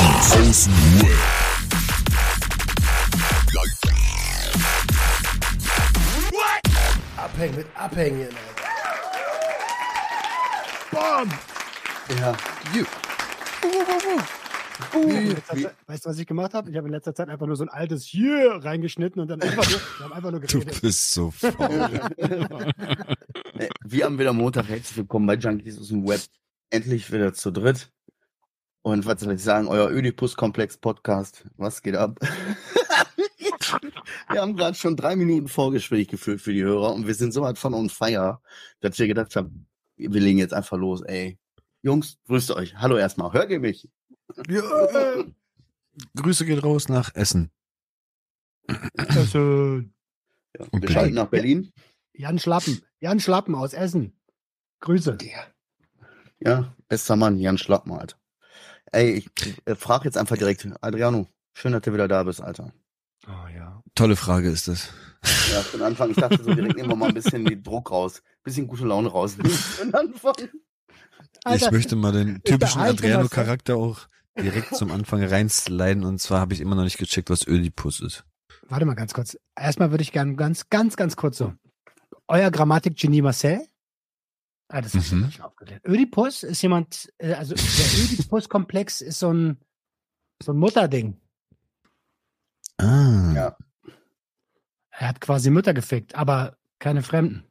[0.00, 2.30] Junkies aus dem Web.
[7.16, 8.28] Abhängen mit Abhängen.
[10.90, 11.30] Bam!
[12.20, 12.36] Ja.
[12.74, 12.84] You.
[15.46, 16.70] Zeit- Weißt du, was ich gemacht habe?
[16.70, 19.68] Ich habe in letzter Zeit einfach nur so ein altes hier reingeschnitten und dann einfach
[19.70, 20.80] nur, wir haben einfach nur Du geredet.
[20.80, 22.00] bist so faul.
[23.84, 24.68] Wir haben wieder Montag.
[24.68, 26.20] Herzlich willkommen bei Junkies aus dem Web.
[26.70, 27.90] Endlich wieder zu dritt.
[28.82, 29.68] Und was soll ich sagen?
[29.68, 31.44] Euer Oedipus-Komplex-Podcast.
[31.56, 32.18] Was geht ab?
[34.30, 37.42] wir haben gerade schon drei Minuten Vorgespräch geführt für die Hörer und wir sind so
[37.42, 38.40] weit von on fire,
[38.80, 39.66] dass wir gedacht haben,
[39.96, 41.38] wir legen jetzt einfach los, ey.
[41.82, 42.76] Jungs, grüßt euch.
[42.76, 43.32] Hallo erstmal.
[43.32, 43.88] Hört ihr mich?
[44.48, 44.62] Ja.
[46.16, 47.50] Grüße geht raus nach Essen.
[48.66, 49.82] Äh,
[50.58, 51.72] Ja, Und wir schalten nach Berlin.
[52.14, 52.82] Jan Schlappen.
[53.00, 54.14] Jan Schlappen aus Essen.
[54.80, 55.18] Grüße.
[56.40, 58.16] Ja, bester Mann, Jan Schlappen, Alter.
[58.92, 59.30] Ey, ich
[59.66, 60.66] äh, frage jetzt einfach direkt.
[60.80, 62.72] Adriano, schön, dass du wieder da bist, Alter.
[63.26, 63.82] Oh ja.
[63.94, 64.88] Tolle Frage ist das.
[65.52, 66.10] Ja, für den Anfang.
[66.10, 68.22] Ich dachte so direkt nehmen wir mal ein bisschen den Druck raus.
[68.42, 69.36] Bisschen gute Laune raus.
[69.36, 70.34] Den Anfang.
[71.54, 73.98] ich möchte mal den typischen Alter, Adriano-Charakter auch
[74.38, 76.04] direkt zum Anfang reinsliden.
[76.04, 78.24] Und zwar habe ich immer noch nicht gecheckt, was Ödipus ist.
[78.68, 79.36] Warte mal ganz kurz.
[79.56, 81.52] Erstmal würde ich gerne ganz, ganz, ganz kurz so.
[82.28, 83.60] Euer Grammatik-Genie Marcel?
[84.72, 85.22] Ah, das ist Mhm.
[85.22, 85.30] mhm.
[85.32, 85.84] schon aufgeklärt.
[85.84, 89.58] Ödipus ist jemand, äh, also der Ödipus-Komplex ist so ein,
[90.40, 91.20] so ein Mutterding.
[92.78, 93.32] Ah.
[93.34, 93.56] Ja.
[94.90, 97.44] Er hat quasi Mütter gefickt, aber keine Fremden.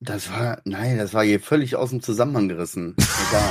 [0.00, 2.94] Das war, nein, das war hier völlig aus dem Zusammenhang gerissen.
[3.28, 3.50] Egal.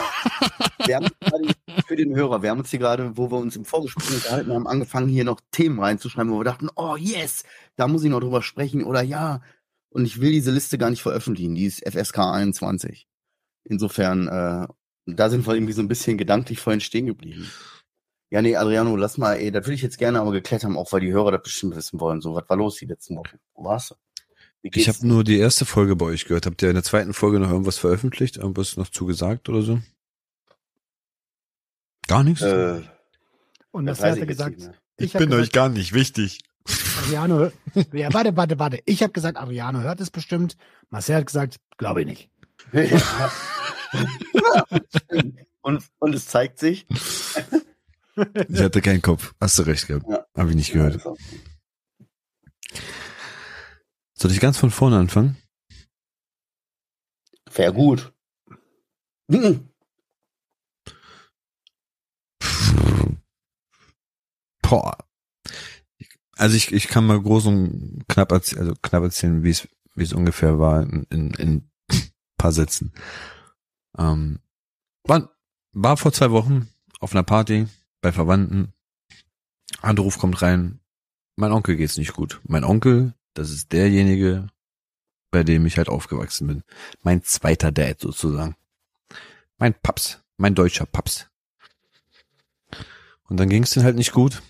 [0.86, 1.54] wir haben gerade,
[1.88, 4.68] für den Hörer, wir haben uns hier gerade, wo wir uns im Vorgespräch unterhalten haben,
[4.68, 7.44] angefangen, hier noch Themen reinzuschreiben, wo wir dachten, oh yes,
[7.76, 9.42] da muss ich noch drüber sprechen oder ja.
[9.96, 13.08] Und ich will diese Liste gar nicht veröffentlichen, die ist FSK 21.
[13.64, 14.68] Insofern, äh,
[15.06, 17.50] da sind wir irgendwie so ein bisschen gedanklich vorhin stehen geblieben.
[18.30, 20.92] Ja, nee, Adriano, lass mal, ey, das würde ich jetzt gerne aber geklärt haben, auch
[20.92, 22.20] weil die Hörer das bestimmt wissen wollen.
[22.20, 23.40] So, was war los die letzten Wochen?
[23.54, 23.96] Wo warst du?
[24.64, 26.46] Ich habe nur die erste Folge bei euch gehört.
[26.46, 28.36] Habt ihr in der zweiten Folge noch irgendwas veröffentlicht?
[28.36, 29.80] Irgendwas noch zugesagt oder so?
[32.10, 32.42] Gar nichts?
[32.42, 32.82] Äh,
[33.72, 34.60] Und das das hat er ich gesagt.
[34.60, 34.74] mehr.
[34.98, 36.42] Ich hab gesagt, gar nicht wichtig.
[37.00, 37.52] Adriano,
[37.94, 38.82] ja, warte, warte, warte.
[38.86, 40.58] Ich habe gesagt, Adriano hört es bestimmt.
[40.90, 42.30] Marcel hat gesagt, glaube ich nicht.
[42.72, 43.32] Ja.
[45.62, 46.88] und, und es zeigt sich.
[48.50, 49.34] Ich hatte keinen Kopf.
[49.40, 50.06] Hast du recht gehabt.
[50.10, 50.26] Ja.
[50.36, 51.02] Habe ich nicht gehört.
[54.14, 55.38] Soll ich ganz von vorne anfangen?
[57.54, 58.14] Wäre gut.
[59.30, 59.70] Hm.
[64.62, 65.05] Boah.
[66.38, 70.04] Also ich, ich kann mal groß und knapp erzählen, also knapp erzählen, wie es, wie
[70.04, 71.72] es ungefähr war in, in, in
[72.38, 72.92] paar Sätzen.
[73.98, 74.40] Ähm,
[75.04, 75.32] war,
[75.72, 76.70] war vor zwei Wochen
[77.00, 77.68] auf einer Party
[78.02, 78.74] bei Verwandten.
[79.82, 80.80] Anruf kommt rein.
[81.36, 82.42] Mein Onkel geht's nicht gut.
[82.44, 84.48] Mein Onkel, das ist derjenige,
[85.32, 86.64] bei dem ich halt aufgewachsen bin.
[87.02, 88.56] Mein zweiter Dad sozusagen.
[89.58, 91.30] Mein Paps, mein deutscher Paps.
[93.28, 94.42] Und dann ging's denen halt nicht gut.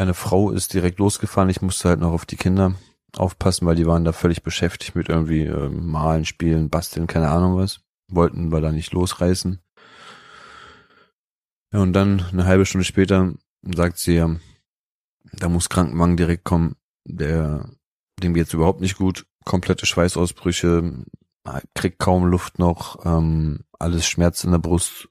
[0.00, 1.50] Meine Frau ist direkt losgefahren.
[1.50, 2.74] Ich musste halt noch auf die Kinder
[3.18, 7.58] aufpassen, weil die waren da völlig beschäftigt mit irgendwie äh, malen, spielen, basteln, keine Ahnung
[7.58, 7.80] was.
[8.08, 9.60] Wollten wir da nicht losreißen.
[11.74, 14.34] Ja, und dann eine halbe Stunde später sagt sie, ja,
[15.34, 16.76] da muss Krankenwagen direkt kommen.
[17.04, 17.68] Der,
[18.22, 19.26] dem geht's überhaupt nicht gut.
[19.44, 21.04] Komplette Schweißausbrüche,
[21.74, 25.10] kriegt kaum Luft noch, ähm, alles Schmerz in der Brust.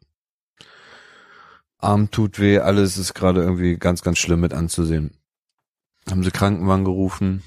[1.79, 5.11] Arm tut weh, alles ist gerade irgendwie ganz, ganz schlimm mit anzusehen.
[6.09, 7.43] Haben sie Krankenwagen gerufen.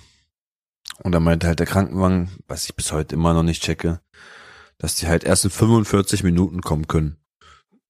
[1.02, 4.00] Und dann meinte halt der Krankenwagen, was ich bis heute immer noch nicht checke,
[4.78, 7.16] dass die halt erst in 45 Minuten kommen können.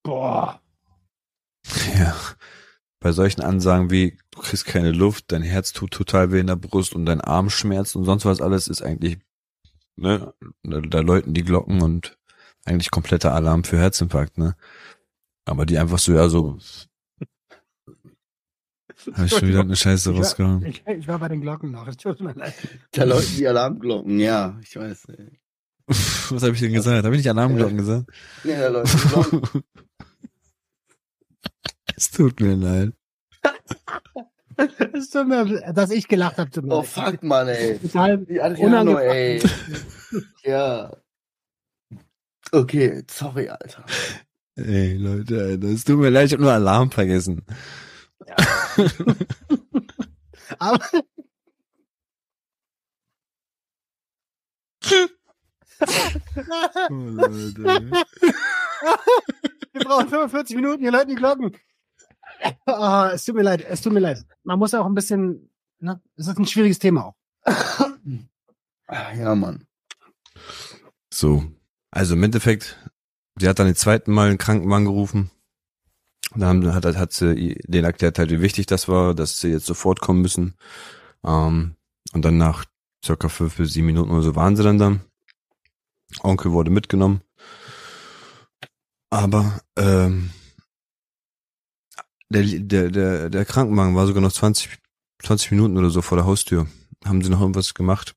[0.02, 0.60] Boah.
[1.96, 2.16] Ja.
[3.00, 6.56] Bei solchen Ansagen wie, du kriegst keine Luft, dein Herz tut total weh in der
[6.56, 9.18] Brust und dein Arm schmerzt und sonst was alles ist eigentlich,
[9.96, 10.32] ne,
[10.62, 12.16] da, da läuten die Glocken und
[12.64, 14.54] eigentlich kompletter Alarm für Herzinfarkt, ne.
[15.44, 16.58] Aber die einfach so, ja, so.
[19.14, 20.64] Hab ich schon wieder eine Scheiße Ich war, rausgehauen.
[20.64, 21.88] ich, ich war bei den Glocken noch.
[21.88, 22.54] Es tut mir leid.
[22.92, 25.06] Da läuten die Alarmglocken, ja, ich weiß.
[25.06, 25.40] ey.
[25.86, 27.04] Was habe ich denn gesagt?
[27.04, 28.08] Habe ich nicht Alarmglocken gesagt?
[28.44, 29.62] Ja, da läuten die Glocken.
[31.96, 32.92] Es tut mir leid.
[34.94, 36.50] Es tut mir, dass ich gelacht habe.
[36.50, 36.86] tut mir Oh leid.
[36.88, 37.78] fuck, Mann, ey.
[37.78, 39.42] Total Die Adriano, ey.
[40.44, 40.92] Ja.
[42.52, 43.84] Okay, sorry, Alter.
[44.56, 47.42] Ey, Leute, es tut mir leid, ich habe nur Alarm vergessen.
[50.58, 50.78] Aber
[56.90, 57.90] Oh, Leute.
[59.72, 61.56] wir brauchen 45 Minuten, hier läuten die Glocken.
[62.66, 64.24] Ah, es tut mir leid, es tut mir leid.
[64.42, 66.00] Man muss auch ein bisschen, ne?
[66.16, 67.14] Es ist ein schwieriges Thema auch.
[68.86, 69.66] Ah, Ja, Mann.
[71.12, 71.44] So.
[71.90, 72.78] Also im Endeffekt,
[73.38, 75.30] sie hat dann den zweiten Mal einen Krankenwagen gerufen.
[76.34, 79.66] Dann hat, hat, hat sie den erklärt halt, wie wichtig das war, dass sie jetzt
[79.66, 80.54] sofort kommen müssen.
[81.24, 81.76] Ähm,
[82.12, 82.64] und dann nach
[83.04, 84.98] circa fünf bis sieben Minuten oder so waren sie dann da.
[86.22, 87.22] Onkel wurde mitgenommen.
[89.10, 90.30] Aber ähm,
[92.30, 94.78] der, der, der, der Krankenwagen war sogar noch 20,
[95.22, 96.66] 20 Minuten oder so vor der Haustür.
[97.04, 98.14] Haben sie noch irgendwas gemacht?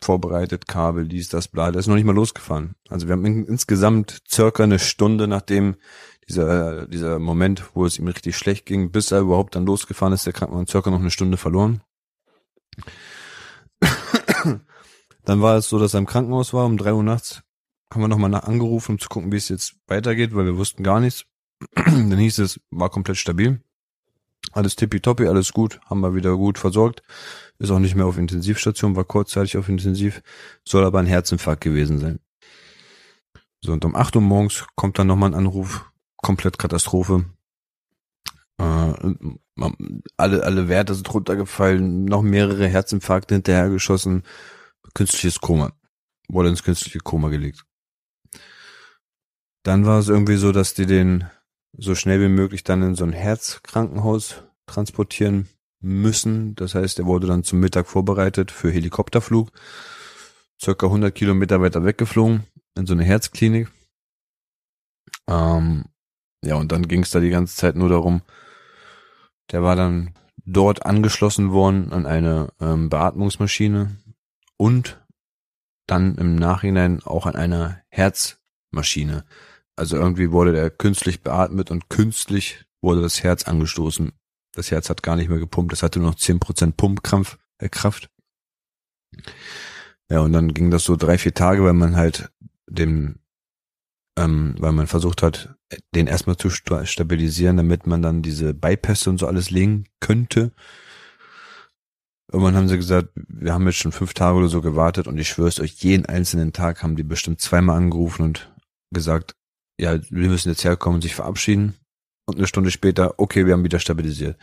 [0.00, 1.70] Vorbereitet, Kabel, dies, das, bla.
[1.70, 2.74] Der ist noch nicht mal losgefahren.
[2.88, 5.76] Also wir haben in, insgesamt circa eine Stunde, nachdem
[6.28, 10.26] dieser, dieser Moment, wo es ihm richtig schlecht ging, bis er überhaupt dann losgefahren ist,
[10.26, 11.82] der Krankenwagen circa noch eine Stunde verloren.
[15.24, 17.42] Dann war es so, dass er im Krankenhaus war, um drei Uhr nachts.
[17.90, 20.82] Haben wir nochmal nach angerufen, um zu gucken, wie es jetzt weitergeht, weil wir wussten
[20.82, 21.24] gar nichts.
[21.74, 23.62] Dann hieß es, war komplett stabil.
[24.52, 27.02] Alles tippitoppi, alles gut, haben wir wieder gut versorgt.
[27.58, 30.22] Ist auch nicht mehr auf Intensivstation, war kurzzeitig auf Intensiv,
[30.64, 32.20] soll aber ein Herzinfarkt gewesen sein.
[33.60, 37.24] So, und um 8 Uhr morgens kommt dann nochmal ein Anruf, komplett Katastrophe.
[38.58, 38.92] Äh,
[40.16, 44.24] alle, alle Werte sind runtergefallen, noch mehrere Herzinfarkte hinterhergeschossen,
[44.94, 45.72] künstliches Koma.
[46.28, 47.64] Wurde ins künstliche Koma gelegt.
[49.62, 51.24] Dann war es irgendwie so, dass die den
[51.76, 55.48] so schnell wie möglich dann in so ein Herzkrankenhaus transportieren
[55.80, 56.54] müssen.
[56.54, 59.50] Das heißt, er wurde dann zum Mittag vorbereitet für Helikopterflug.
[60.60, 62.44] Circa 100 Kilometer weiter weggeflogen
[62.76, 63.70] in so eine Herzklinik.
[65.26, 65.86] Ähm,
[66.44, 68.22] ja, und dann ging es da die ganze Zeit nur darum,
[69.50, 73.96] der war dann dort angeschlossen worden an eine ähm, Beatmungsmaschine
[74.56, 75.02] und
[75.86, 79.24] dann im Nachhinein auch an einer Herzmaschine.
[79.76, 84.12] Also irgendwie wurde der künstlich beatmet und künstlich wurde das Herz angestoßen.
[84.52, 87.38] Das Herz hat gar nicht mehr gepumpt, es hatte nur noch 10% Pumpkraft.
[87.58, 88.08] Äh, Kraft.
[90.10, 92.30] Ja, und dann ging das so drei, vier Tage, weil man halt
[92.68, 93.20] dem,
[94.18, 95.56] ähm, weil man versucht hat,
[95.94, 100.52] den erstmal zu sta- stabilisieren, damit man dann diese Bypässe und so alles legen könnte.
[102.32, 105.28] Irgendwann haben sie gesagt, wir haben jetzt schon fünf Tage oder so gewartet und ich
[105.28, 108.52] schwör's euch, jeden einzelnen Tag haben die bestimmt zweimal angerufen und
[108.92, 109.36] gesagt,
[109.78, 111.74] ja, wir müssen jetzt herkommen und sich verabschieden.
[112.26, 114.38] Und eine Stunde später, okay, wir haben wieder stabilisiert.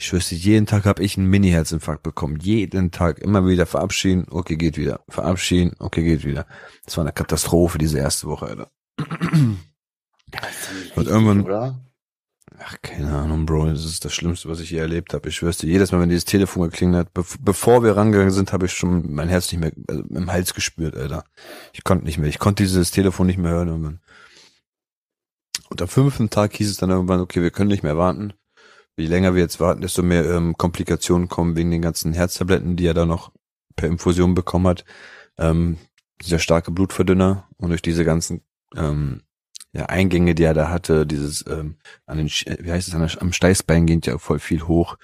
[0.00, 2.38] Ich schwör's dir, jeden Tag habe ich einen Mini-Herzinfarkt bekommen.
[2.40, 5.00] Jeden Tag immer wieder verabschieden, okay, geht wieder.
[5.08, 6.46] Verabschieden, okay, geht wieder.
[6.84, 8.70] Das war eine Katastrophe, diese erste Woche, Alter.
[10.94, 11.80] Und irgendwann- Oder?
[12.60, 13.66] Ach, keine Ahnung, Bro.
[13.70, 15.28] Das ist das Schlimmste, was ich je erlebt habe.
[15.28, 18.52] Ich schwör's dir, jedes Mal, wenn dieses Telefon geklingelt hat, bev bevor wir rangegangen sind,
[18.52, 21.24] habe ich schon mein Herz nicht mehr also im Hals gespürt, Alter.
[21.72, 22.28] Ich konnte nicht mehr.
[22.28, 24.00] Ich konnte dieses Telefon nicht mehr hören irgendwann.
[25.70, 28.32] Und am fünften Tag hieß es dann irgendwann, okay, wir können nicht mehr warten.
[28.96, 32.86] Je länger wir jetzt warten, desto mehr ähm, Komplikationen kommen wegen den ganzen Herztabletten, die
[32.86, 33.30] er da noch
[33.76, 34.84] per Infusion bekommen hat.
[35.38, 35.78] Ähm,
[36.22, 38.42] dieser starke Blutverdünner und durch diese ganzen
[38.76, 39.22] ähm,
[39.72, 41.76] ja, Eingänge, die er da hatte, dieses ähm,
[42.06, 44.96] an den, wie heißt es, an der, am Steißbein geht ja voll viel hoch,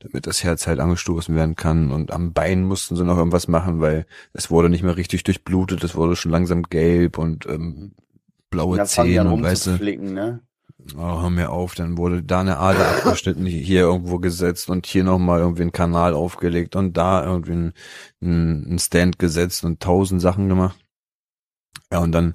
[0.00, 1.92] damit das Herz halt angestoßen werden kann.
[1.92, 5.82] Und am Bein mussten sie noch irgendwas machen, weil es wurde nicht mehr richtig durchblutet,
[5.84, 7.94] es wurde schon langsam gelb und ähm,
[8.50, 10.42] blaue Zähne und weißt du, ne?
[10.96, 15.04] oh, hör mir auf, dann wurde da eine Ader abgeschnitten, hier irgendwo gesetzt und hier
[15.04, 17.72] nochmal irgendwie ein Kanal aufgelegt und da irgendwie ein,
[18.20, 20.78] ein, ein Stand gesetzt und tausend Sachen gemacht.
[21.92, 22.34] Ja, und dann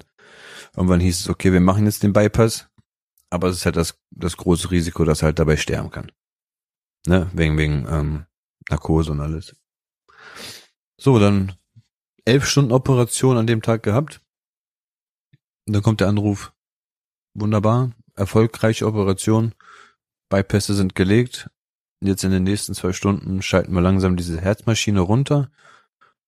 [0.76, 2.68] irgendwann hieß es, okay, wir machen jetzt den Bypass,
[3.30, 6.12] aber es ist halt das, das große Risiko, dass er halt dabei sterben kann.
[7.06, 8.26] Ne, wegen, wegen ähm,
[8.68, 9.54] Narkose und alles.
[10.98, 11.54] So, dann
[12.24, 14.20] elf Stunden Operation an dem Tag gehabt.
[15.66, 16.52] Und dann kommt der Anruf,
[17.34, 19.54] wunderbar, erfolgreiche Operation,
[20.28, 21.50] Bypässe sind gelegt.
[22.00, 25.50] Jetzt in den nächsten zwei Stunden schalten wir langsam diese Herzmaschine runter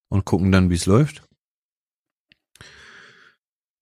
[0.09, 1.23] und gucken dann, wie es läuft.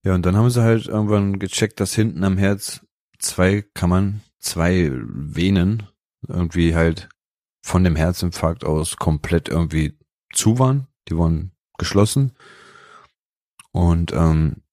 [0.04, 2.86] Ja, und dann haben sie halt irgendwann gecheckt, dass hinten am Herz
[3.20, 5.88] zwei Kammern, zwei Venen
[6.28, 7.10] irgendwie halt
[7.62, 9.98] von dem Herzinfarkt aus komplett irgendwie
[10.34, 10.88] zu waren.
[11.10, 12.34] Die waren geschlossen.
[13.72, 14.64] Und ähm,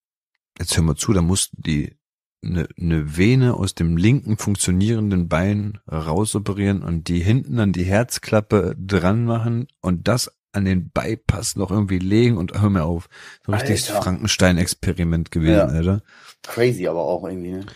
[0.59, 1.97] jetzt hören wir zu, da mussten die
[2.45, 8.77] eine, eine Vene aus dem linken funktionierenden Bein rausoperieren und die hinten an die Herzklappe
[8.79, 13.09] dran machen und das an den Bypass noch irgendwie legen und hör mir auf.
[13.45, 13.89] So ein richtiges.
[13.89, 15.67] Frankenstein-Experiment gewesen, Ja.
[15.67, 16.03] Alter.
[16.43, 17.67] Crazy aber auch irgendwie, ne?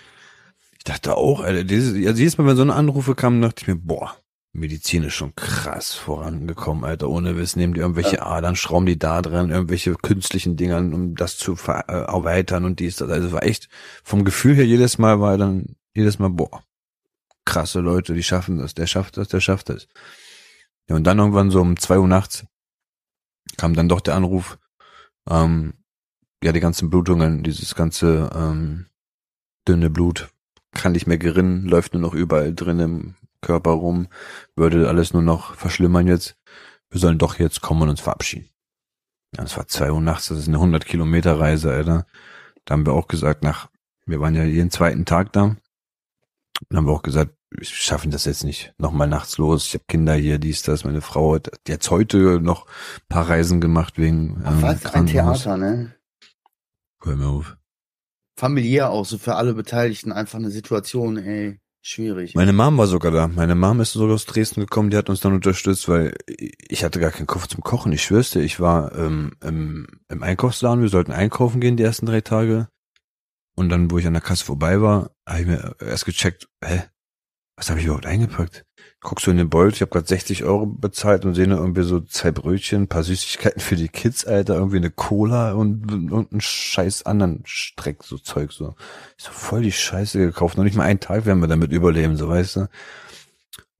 [0.76, 3.68] Ich dachte auch, Alter, dieses, also jedes Mal, wenn so eine Anrufe kamen, dachte ich
[3.68, 4.16] mir, boah,
[4.58, 7.08] Medizin ist schon krass vorangekommen, Alter.
[7.08, 11.38] Ohne Wissen nehmen die irgendwelche Adern, schrauben die da dran, irgendwelche künstlichen Dingern, um das
[11.38, 13.10] zu ver äh, erweitern und dies, das.
[13.10, 13.68] Also war echt,
[14.04, 16.62] vom Gefühl her jedes Mal war dann, jedes Mal, boah,
[17.44, 19.88] krasse Leute, die schaffen das, der schafft das, der schafft das.
[20.88, 22.44] Ja, und dann irgendwann so um zwei Uhr nachts
[23.56, 24.58] kam dann doch der Anruf,
[25.28, 25.74] ähm,
[26.42, 28.86] ja, die ganzen Blutungen, dieses ganze ähm,
[29.66, 30.28] dünne Blut
[30.72, 34.08] kann nicht mehr gerinnen, läuft nur noch überall drin im Körper rum,
[34.56, 36.36] würde alles nur noch verschlimmern jetzt.
[36.90, 38.48] Wir sollen doch jetzt kommen und uns verabschieden.
[39.36, 42.06] Ja, es war zwei Uhr nachts, das ist eine 100 Kilometer Reise, Alter.
[42.64, 43.68] Da haben wir auch gesagt, nach,
[44.06, 45.56] wir waren ja jeden zweiten Tag da.
[46.68, 48.74] Dann haben wir auch gesagt, wir schaffen das jetzt nicht.
[48.78, 49.66] Nochmal nachts los.
[49.66, 50.84] Ich habe Kinder hier, dies, das.
[50.84, 52.66] Meine Frau hat jetzt heute noch
[53.08, 55.94] paar Reisen gemacht wegen ähm, Was ein Theater, ne?
[57.02, 57.56] Hör mir auf.
[58.36, 62.34] Familiär auch, so für alle Beteiligten einfach eine Situation, ey, schwierig.
[62.34, 63.28] Meine Mom war sogar da.
[63.28, 67.00] Meine Mom ist sogar aus Dresden gekommen, die hat uns dann unterstützt, weil ich hatte
[67.00, 67.92] gar keinen Kopf zum Kochen.
[67.92, 72.06] Ich schwör's dir, ich war ähm, im, im Einkaufsladen, wir sollten einkaufen gehen die ersten
[72.06, 72.68] drei Tage.
[73.56, 76.84] Und dann, wo ich an der Kasse vorbei war, habe ich mir erst gecheckt, hä,
[77.56, 78.67] was habe ich überhaupt eingepackt?
[79.00, 81.84] Guckst du in den Beutel, ich habe gerade 60 Euro bezahlt und sehe nur irgendwie
[81.84, 86.32] so zwei Brötchen, ein paar Süßigkeiten für die Kids, Alter, irgendwie eine Cola und, und
[86.32, 88.74] einen scheiß anderen Streck, so Zeug, so.
[89.16, 90.56] Ich so voll die Scheiße gekauft.
[90.56, 92.60] Noch nicht mal einen Tag werden wir damit überleben, so weißt du.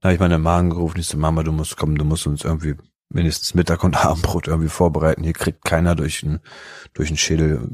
[0.01, 2.45] Da habe ich meine Magen gerufen, ich so, Mama, du musst kommen, du musst uns
[2.45, 2.77] irgendwie
[3.09, 5.25] mindestens Mittag und Abendbrot irgendwie vorbereiten.
[5.25, 6.39] Hier kriegt keiner durch den,
[6.95, 7.69] durch den Schädel,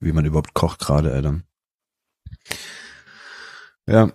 [0.00, 1.40] wie man überhaupt kocht gerade, Alter.
[3.86, 4.12] Ja,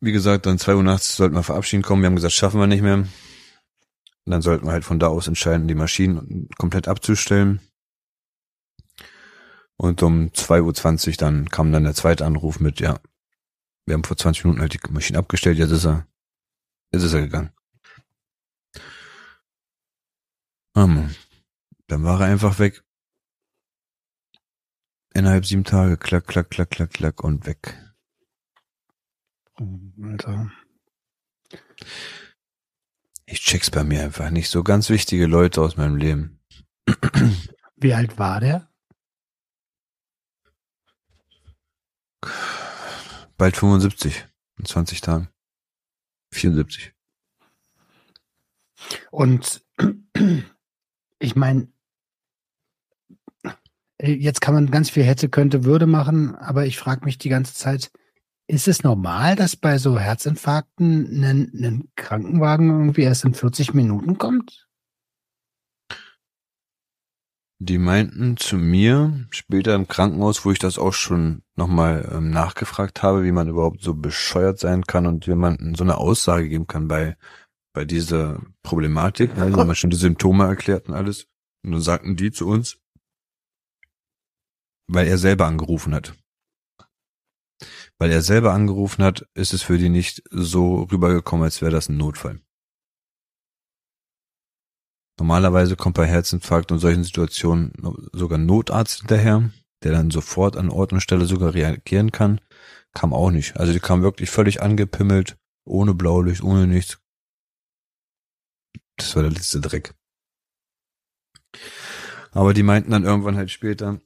[0.00, 2.02] wie gesagt, dann zwei Uhr nachts sollten wir verabschieden kommen.
[2.02, 2.96] Wir haben gesagt, schaffen wir nicht mehr.
[2.96, 3.08] Und
[4.32, 7.60] dann sollten wir halt von da aus entscheiden, die Maschinen komplett abzustellen.
[9.76, 12.98] Und um 2.20 Uhr dann kam dann der zweite Anruf mit, ja,
[13.84, 16.06] wir haben vor 20 Minuten halt die Maschine abgestellt, jetzt ist er,
[16.92, 17.52] jetzt ist er gegangen.
[20.74, 21.14] Um,
[21.86, 22.84] dann war er einfach weg.
[25.14, 27.85] Innerhalb sieben Tage, klack, klack, klack, klack, klack und weg.
[30.02, 30.50] Alter.
[33.24, 34.50] Ich check's bei mir einfach nicht.
[34.50, 36.40] So ganz wichtige Leute aus meinem Leben.
[37.76, 38.70] Wie alt war der?
[43.36, 44.26] Bald 75.
[44.58, 45.28] In 20 Tagen.
[46.32, 46.92] 74.
[49.10, 49.64] Und
[51.18, 51.68] ich meine,
[54.00, 57.54] jetzt kann man ganz viel hätte, könnte, würde machen, aber ich frage mich die ganze
[57.54, 57.90] Zeit,
[58.48, 64.18] ist es normal, dass bei so Herzinfarkten ein, ein Krankenwagen irgendwie erst in 40 Minuten
[64.18, 64.68] kommt?
[67.58, 73.02] Die meinten zu mir später im Krankenhaus, wo ich das auch schon nochmal ähm, nachgefragt
[73.02, 76.86] habe, wie man überhaupt so bescheuert sein kann und man so eine Aussage geben kann
[76.86, 77.16] bei,
[77.72, 79.36] bei dieser Problematik.
[79.38, 81.28] Also haben wir schon die Symptome erklärt und alles.
[81.64, 82.78] Und dann sagten die zu uns,
[84.86, 86.14] weil er selber angerufen hat
[87.98, 91.88] weil er selber angerufen hat, ist es für die nicht so rübergekommen, als wäre das
[91.88, 92.40] ein Notfall.
[95.18, 97.72] Normalerweise kommt bei Herzinfarkt und solchen Situationen
[98.12, 99.50] sogar Notarzt hinterher,
[99.82, 102.40] der dann sofort an Ort und Stelle sogar reagieren kann.
[102.92, 103.56] Kam auch nicht.
[103.56, 106.98] Also die kam wirklich völlig angepimmelt, ohne Blaulicht, ohne nichts.
[108.96, 109.94] Das war der letzte Dreck.
[112.32, 114.00] Aber die meinten dann irgendwann halt später,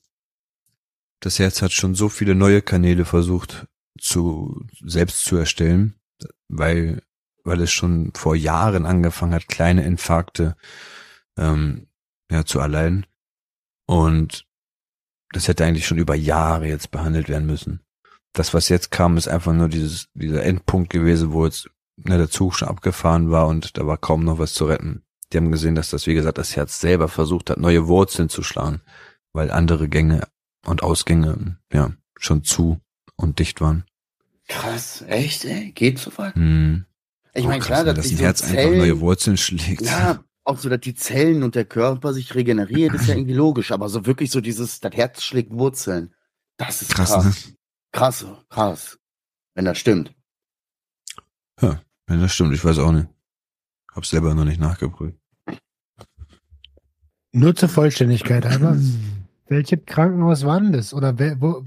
[1.19, 3.67] das Herz hat schon so viele neue Kanäle versucht
[4.01, 5.95] zu selbst zu erstellen,
[6.49, 7.03] weil
[7.45, 10.57] weil es schon vor Jahren angefangen hat, kleine Infarkte
[11.37, 11.89] ähm,
[12.31, 13.07] ja, zu erleiden.
[13.87, 14.47] Und
[15.33, 17.81] das hätte eigentlich schon über Jahre jetzt behandelt werden müssen.
[18.33, 22.31] Das, was jetzt kam, ist einfach nur dieses, dieser Endpunkt gewesen, wo jetzt ne, der
[22.31, 25.03] Zug schon abgefahren war und da war kaum noch was zu retten.
[25.33, 28.43] Die haben gesehen, dass das, wie gesagt, das Herz selber versucht hat, neue Wurzeln zu
[28.43, 28.83] schlagen,
[29.33, 30.29] weil andere Gänge
[30.67, 32.81] und Ausgänge ja schon zu
[33.17, 33.85] und dicht waren.
[34.51, 35.71] Krass, echt, ey?
[35.71, 36.35] Geht so weit?
[36.35, 36.85] Hm.
[37.35, 39.83] Ich meine, klar, dass das ein so Herz Zellen, einfach neue Wurzeln schlägt.
[39.83, 43.71] Ja, auch so, dass die Zellen und der Körper sich regeneriert, ist ja irgendwie logisch,
[43.71, 46.13] aber so wirklich so dieses, das Herz schlägt Wurzeln.
[46.57, 47.11] Das ist krass.
[47.11, 47.55] Krass, ne?
[47.93, 48.99] krass, krass.
[49.55, 50.13] Wenn das stimmt.
[51.63, 53.09] Ja, wenn das stimmt, ich weiß auch nicht.
[53.95, 55.17] Hab's selber noch nicht nachgeprüft.
[57.33, 58.77] Nur zur Vollständigkeit, aber
[59.47, 60.93] welche Krankenhaus war denn das?
[60.93, 61.65] Oder wer, wo,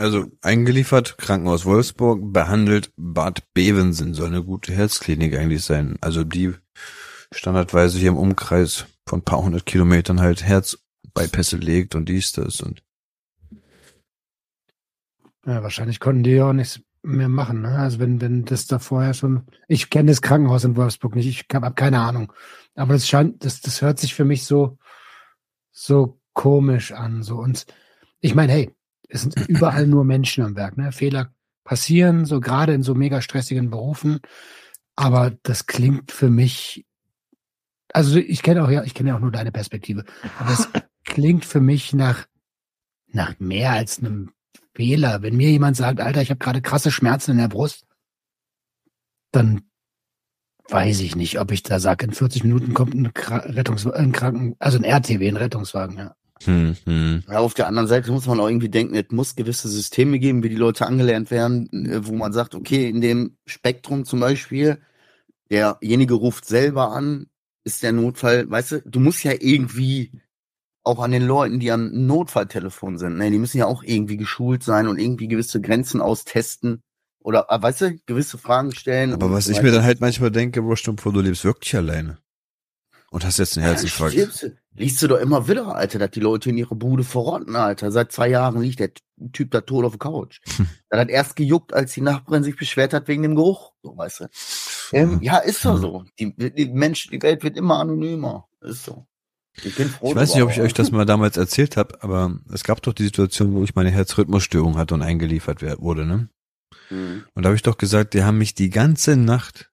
[0.00, 5.98] also eingeliefert, Krankenhaus Wolfsburg, behandelt Bad Bevensen, soll eine gute Herzklinik eigentlich sein.
[6.00, 6.54] Also die
[7.32, 12.82] standardweise hier im Umkreis von paar hundert Kilometern halt Herzbypässe legt und dies, das und.
[15.46, 17.62] Ja, wahrscheinlich konnten die ja auch nichts mehr machen.
[17.62, 17.78] Ne?
[17.78, 21.46] Also wenn, wenn das da vorher schon, ich kenne das Krankenhaus in Wolfsburg nicht, ich
[21.54, 22.32] habe keine Ahnung.
[22.74, 24.78] Aber das scheint, das, das hört sich für mich so,
[25.72, 27.22] so komisch an.
[27.22, 27.66] So und
[28.20, 28.74] ich meine, hey,
[29.10, 30.76] es sind überall nur Menschen am Werk.
[30.76, 30.92] Ne?
[30.92, 31.32] Fehler
[31.64, 34.20] passieren, so gerade in so mega stressigen Berufen.
[34.96, 36.86] Aber das klingt für mich,
[37.92, 40.04] also ich kenne auch ja, ich kenne ja auch nur deine Perspektive.
[40.38, 40.68] Aber es
[41.04, 42.26] klingt für mich nach,
[43.08, 44.32] nach mehr als einem
[44.74, 45.22] Fehler.
[45.22, 47.86] Wenn mir jemand sagt, Alter, ich habe gerade krasse Schmerzen in der Brust,
[49.32, 49.62] dann
[50.68, 54.54] weiß ich nicht, ob ich da sage, in 40 Minuten kommt ein Rettungs ein Kranken,
[54.58, 56.14] also ein RTW, ein Rettungswagen, ja.
[56.44, 57.22] Hm, hm.
[57.28, 60.42] Ja, auf der anderen Seite muss man auch irgendwie denken, es muss gewisse Systeme geben,
[60.42, 64.78] wie die Leute angelernt werden, äh, wo man sagt, okay, in dem Spektrum zum Beispiel,
[65.50, 67.26] derjenige ruft selber an,
[67.64, 70.12] ist der Notfall, weißt du, du musst ja irgendwie
[70.82, 74.62] auch an den Leuten, die am Notfalltelefon sind, ne, die müssen ja auch irgendwie geschult
[74.62, 76.82] sein und irgendwie gewisse Grenzen austesten
[77.22, 79.12] oder, äh, weißt du, gewisse Fragen stellen.
[79.12, 82.18] Aber was ich mir dann halt manchmal denke, Bro, vor, du lebst wirklich alleine.
[83.10, 84.14] Und hast jetzt einen Herzinfarkt.
[84.14, 84.26] Ja,
[84.74, 87.90] liest du doch immer wieder, Alter, dass die Leute in ihre Bude verrotten, Alter.
[87.90, 88.90] Seit zwei Jahren liegt der
[89.32, 90.40] Typ da tot auf der Couch.
[90.56, 90.66] Hm.
[90.88, 93.72] Dann hat erst gejuckt, als die Nachbarin sich beschwert hat wegen dem Geruch.
[93.82, 94.26] So, weißt du.
[94.92, 96.04] Ähm, ja, ist doch so.
[96.18, 98.48] Die, die Menschen, die Welt wird immer anonymer.
[98.60, 99.06] Ist so.
[99.62, 100.10] Ich bin froh.
[100.10, 102.92] Ich weiß nicht, ob ich euch das mal damals erzählt habe, aber es gab doch
[102.92, 106.28] die Situation, wo ich meine Herzrhythmusstörung hatte und eingeliefert wurde, ne?
[106.88, 107.24] Mhm.
[107.34, 109.70] Und da habe ich doch gesagt, die haben mich die ganze Nacht,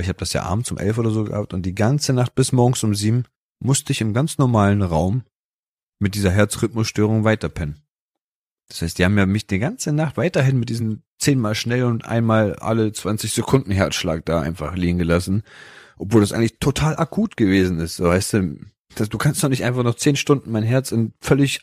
[0.00, 2.52] ich habe das ja abends um elf oder so gehabt, und die ganze Nacht bis
[2.52, 3.24] morgens um sieben
[3.60, 5.22] musste ich im ganz normalen Raum
[5.98, 7.82] mit dieser Herzrhythmusstörung weiterpennen.
[8.68, 12.04] Das heißt, die haben ja mich die ganze Nacht weiterhin mit diesen zehnmal schnell und
[12.04, 15.42] einmal alle 20 Sekunden Herzschlag da einfach liegen gelassen,
[15.96, 17.96] obwohl das eigentlich total akut gewesen ist.
[17.96, 18.58] So weißt du,
[18.94, 21.62] das, du kannst doch nicht einfach noch zehn Stunden mein Herz in völlig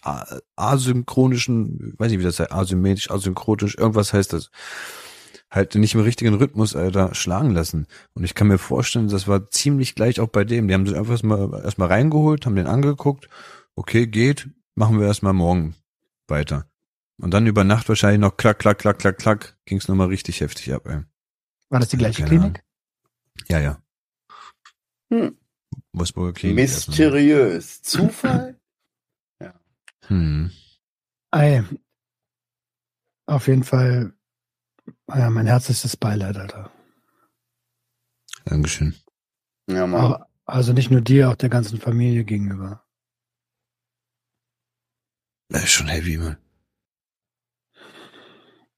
[0.55, 4.49] asynchronischen, weiß nicht wie das heißt, asymmetrisch, asynchronisch, irgendwas heißt das,
[5.55, 7.88] halt nicht im richtigen Rhythmus, Alter, schlagen lassen.
[8.13, 10.67] Und ich kann mir vorstellen, das war ziemlich gleich auch bei dem.
[10.67, 13.29] Die haben sich einfach erstmal, erstmal reingeholt, haben den angeguckt,
[13.75, 15.75] okay, geht, machen wir erstmal morgen
[16.27, 16.70] weiter.
[17.18, 20.74] Und dann über Nacht wahrscheinlich noch klack, klack, klack, klack, klack, ging's nochmal richtig heftig
[20.74, 21.01] ab, ey.
[21.70, 22.63] War das die gleiche Keine Klinik?
[23.48, 23.81] Ja, ja.
[25.09, 25.37] Hm.
[25.94, 26.57] Wolfsburger Klinik.
[26.57, 27.81] Mysteriös.
[27.81, 28.59] Zufall?
[29.39, 29.53] ja.
[30.07, 30.51] Hm.
[31.31, 31.63] Ey.
[33.27, 34.13] Auf jeden Fall,
[35.07, 36.71] ja, mein herzlichstes Beileid, Alter.
[38.45, 38.95] Dankeschön.
[39.67, 40.24] Ja, Mann.
[40.45, 42.85] also nicht nur dir, auch der ganzen Familie gegenüber.
[45.50, 46.37] Das ist schon heavy, Mann.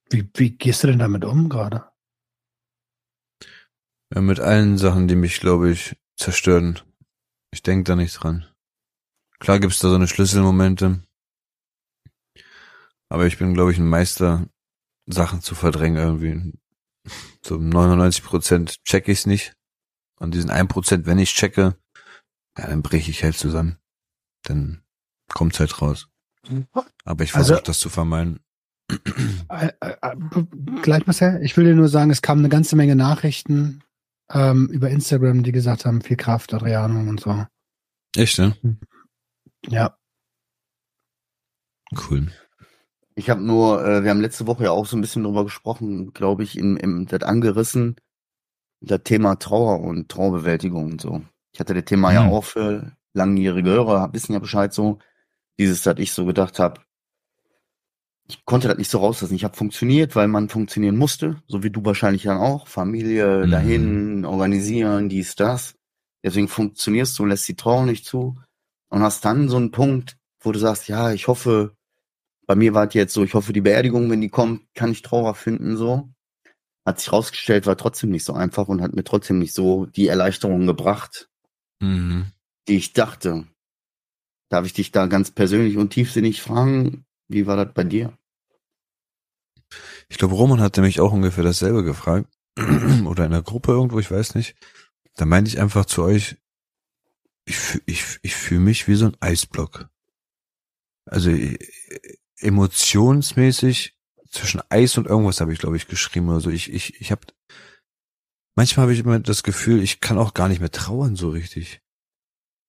[0.09, 1.91] Wie, wie gehst du denn damit um gerade?
[4.13, 6.79] Ja, mit allen Sachen, die mich, glaube ich, zerstören.
[7.51, 8.45] Ich denke da nicht dran.
[9.39, 11.03] Klar gibt's da so eine Schlüsselmomente.
[13.09, 14.47] Aber ich bin, glaube ich, ein Meister,
[15.07, 16.53] Sachen zu verdrängen irgendwie.
[17.41, 19.53] So 99 Prozent check ich's nicht.
[20.19, 21.77] Und diesen 1 Prozent, wenn ich checke,
[22.57, 23.77] ja, dann breche ich halt zusammen.
[24.43, 24.83] Dann
[25.33, 26.09] kommt's halt raus.
[27.05, 28.39] Aber ich versuche also, das zu vermeiden.
[29.49, 30.15] Äh, äh, äh,
[30.81, 33.83] gleich, Marcel, ich will dir nur sagen, es kamen eine ganze Menge Nachrichten
[34.29, 37.45] ähm, über Instagram, die gesagt haben, viel Kraft, Adriano und so.
[38.15, 38.55] Echt, ne?
[39.67, 39.97] Ja.
[42.09, 42.31] Cool.
[43.17, 46.13] Ich habe nur, äh, wir haben letzte Woche ja auch so ein bisschen drüber gesprochen,
[46.13, 47.95] glaube ich, im, im das angerissen,
[48.79, 51.23] das Thema Trauer und Trauerbewältigung und so.
[51.51, 52.15] Ich hatte das Thema mhm.
[52.15, 54.99] ja auch für langjährige Hörer, wissen ja Bescheid so.
[55.57, 56.81] Dieses, dass ich so gedacht habe,
[58.29, 59.33] ich konnte das nicht so rauslassen.
[59.33, 62.67] Ich habe funktioniert, weil man funktionieren musste, so wie du wahrscheinlich dann auch.
[62.67, 63.49] Familie mhm.
[63.49, 65.73] dahin, organisieren, dies, das.
[66.23, 68.35] Deswegen funktionierst du, lässt die Trauer nicht zu
[68.89, 71.76] und hast dann so einen Punkt, wo du sagst, ja, ich hoffe,
[72.47, 75.01] bei mir war es jetzt so, ich hoffe, die Beerdigung, wenn die kommt, kann ich
[75.01, 76.09] Trauer finden, so.
[76.85, 80.07] Hat sich rausgestellt, war trotzdem nicht so einfach und hat mir trotzdem nicht so die
[80.07, 81.29] Erleichterung gebracht,
[81.81, 82.31] mhm.
[82.69, 83.45] die ich dachte.
[84.49, 88.17] Darf ich dich da ganz persönlich und tiefsinnig fragen, wie war das bei dir?
[90.07, 92.33] Ich glaube, Roman hat nämlich auch ungefähr dasselbe gefragt.
[93.05, 94.55] Oder in der Gruppe irgendwo, ich weiß nicht.
[95.15, 96.37] Da meinte ich einfach zu euch,
[97.43, 99.89] ich, ich, ich fühle mich wie so ein Eisblock.
[101.05, 101.57] Also äh,
[102.39, 103.95] emotionsmäßig
[104.29, 106.49] zwischen Eis und irgendwas habe ich, glaube ich, geschrieben oder so.
[106.49, 107.21] Ich, ich, ich habe
[108.55, 111.81] manchmal habe ich immer das Gefühl, ich kann auch gar nicht mehr trauern so richtig.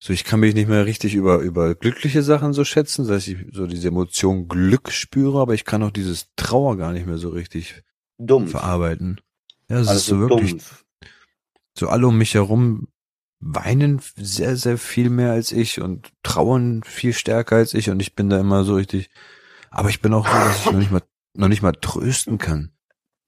[0.01, 3.39] So, ich kann mich nicht mehr richtig über, über glückliche Sachen so schätzen, dass ich
[3.51, 7.31] so diese Emotion Glück spüre, aber ich kann auch dieses Trauer gar nicht mehr so
[7.31, 7.83] richtig
[8.17, 9.21] dumm verarbeiten.
[9.69, 10.85] Ja, es also ist so wirklich, dumpf.
[11.77, 12.89] so alle um mich herum
[13.41, 18.15] weinen sehr, sehr viel mehr als ich und trauern viel stärker als ich und ich
[18.15, 19.11] bin da immer so richtig,
[19.71, 21.03] aber ich bin auch so, dass ich noch nicht mal,
[21.35, 22.73] noch nicht mal trösten kann.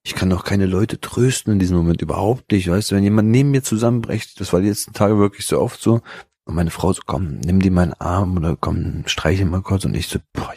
[0.03, 3.29] Ich kann doch keine Leute trösten in diesem Moment überhaupt nicht, weißt du, wenn jemand
[3.29, 6.01] neben mir zusammenbricht, das war die letzten Tage wirklich so oft so,
[6.45, 9.85] und meine Frau so, komm, nimm die meinen Arm oder komm, streiche mal kurz.
[9.85, 10.53] Und ich so, boah,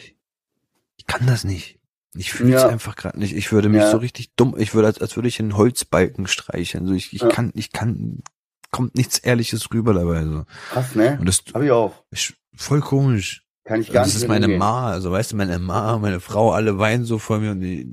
[0.96, 1.78] ich kann das nicht.
[2.16, 2.68] Ich fühle es Ja.
[2.68, 3.34] einfach gerade nicht.
[3.36, 3.90] Ich würde mich Ja.
[3.90, 6.86] so richtig dumm, ich würde, als, als würde ich einen Holzbalken streicheln.
[6.86, 7.34] So, ich, ich kann, ich, ich Ja.
[7.34, 8.22] kann, ich kann,
[8.70, 10.24] kommt nichts Ehrliches rüber dabei.
[10.24, 10.44] So.
[10.70, 11.16] Krass, ne?
[11.20, 12.02] Und das Hab ich auch.
[12.10, 13.43] ist voll komisch.
[13.64, 14.58] Kann ich gar das nicht ist mit meine.
[14.58, 17.86] Ma, also weißt du, meine Ma, meine Frau, alle weinen so vor mir und ich,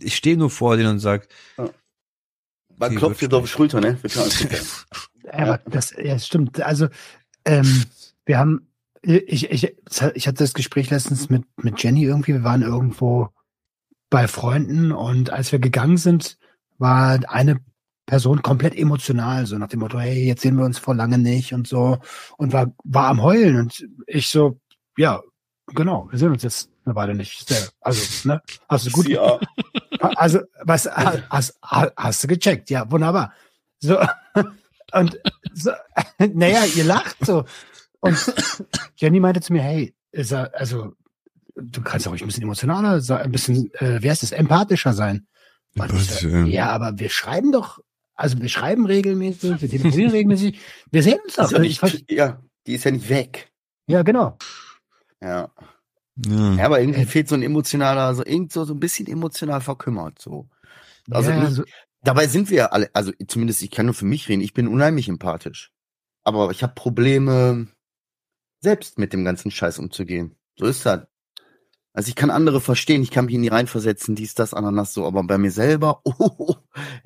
[0.00, 1.28] ich stehe nur vor denen und sag,
[2.78, 3.98] Man Die klopft dir so auf die Schulter, ne?
[5.30, 6.62] Ja, aber das, ja, das stimmt.
[6.62, 6.88] Also,
[7.44, 7.84] ähm,
[8.24, 8.66] wir haben,
[9.02, 9.76] ich, ich,
[10.14, 12.32] ich hatte das Gespräch letztens mit, mit Jenny irgendwie.
[12.32, 13.28] Wir waren irgendwo
[14.08, 16.38] bei Freunden und als wir gegangen sind,
[16.78, 17.60] war eine
[18.06, 21.52] Person komplett emotional, so nach dem Motto, hey, jetzt sehen wir uns vor lange nicht
[21.52, 21.98] und so
[22.38, 24.58] und war, war am Heulen und ich so,
[24.98, 25.22] ja,
[25.68, 27.46] genau, wir sehen uns jetzt eine Weile nicht.
[27.80, 29.38] Also, ne, hast du gut, Ja.
[30.00, 32.70] also, was hast, hast, hast du gecheckt?
[32.70, 33.32] Ja, wunderbar.
[33.80, 33.98] So,
[34.92, 35.18] und
[35.54, 35.70] so,
[36.18, 37.44] naja, ihr lacht so.
[38.00, 38.34] Und
[38.96, 40.92] Jenny meinte zu mir, hey, ist er, also,
[41.56, 45.26] du kannst auch ein bisschen emotionaler sein, ein bisschen, äh, wie heißt es, empathischer sein.
[45.74, 46.44] So, Ja.
[46.46, 47.78] ja, aber wir schreiben doch,
[48.14, 50.58] also wir schreiben regelmäßig, wir telefonieren regelmäßig,
[50.90, 51.52] wir sehen uns doch.
[51.52, 53.52] Ist nicht, ja, die ist ja nicht weg.
[53.86, 54.38] ja, genau.
[55.22, 55.50] Ja.
[56.26, 56.54] ja.
[56.54, 57.06] ja aber irgendwie Äh.
[57.06, 60.48] fehlt so ein emotionaler, so irgend so, so ein bisschen emotional verkümmert, so.
[61.10, 61.64] Also ja, nicht- so,
[62.02, 64.68] Dabei sind wir ja alle, also zumindest ich kann nur für mich reden, ich bin
[64.68, 65.72] unheimlich empathisch.
[66.22, 67.66] Aber ich habe Probleme,
[68.60, 70.36] selbst mit dem ganzen Scheiß umzugehen.
[70.56, 71.06] So ist das.
[71.92, 75.06] Also ich kann andere verstehen, ich kann mich in die reinversetzen, dies, das, ananas, so,
[75.06, 76.54] aber bei mir selber, oh,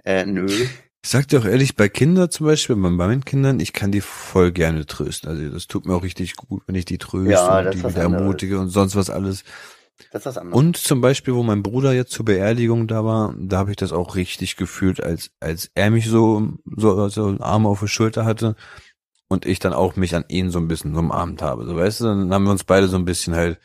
[0.05, 0.67] äh, nö.
[1.05, 4.01] Ich sag dir auch ehrlich, bei Kindern zum Beispiel, bei meinen Kindern, ich kann die
[4.01, 5.29] voll gerne trösten.
[5.29, 8.03] Also das tut mir auch richtig gut, wenn ich die tröste Ja, und die wieder
[8.03, 9.43] ermutige und sonst was alles.
[10.11, 10.59] Das ist was anderes.
[10.59, 13.93] Und zum Beispiel, wo mein Bruder jetzt zur Beerdigung da war, da habe ich das
[13.93, 18.25] auch richtig gefühlt, als als er mich so so so einen Arm auf die Schulter
[18.25, 18.55] hatte
[19.29, 21.67] und ich dann auch mich an ihn so ein bisschen umarmt habe.
[21.67, 23.59] So weißt du, dann haben wir uns beide so ein bisschen halt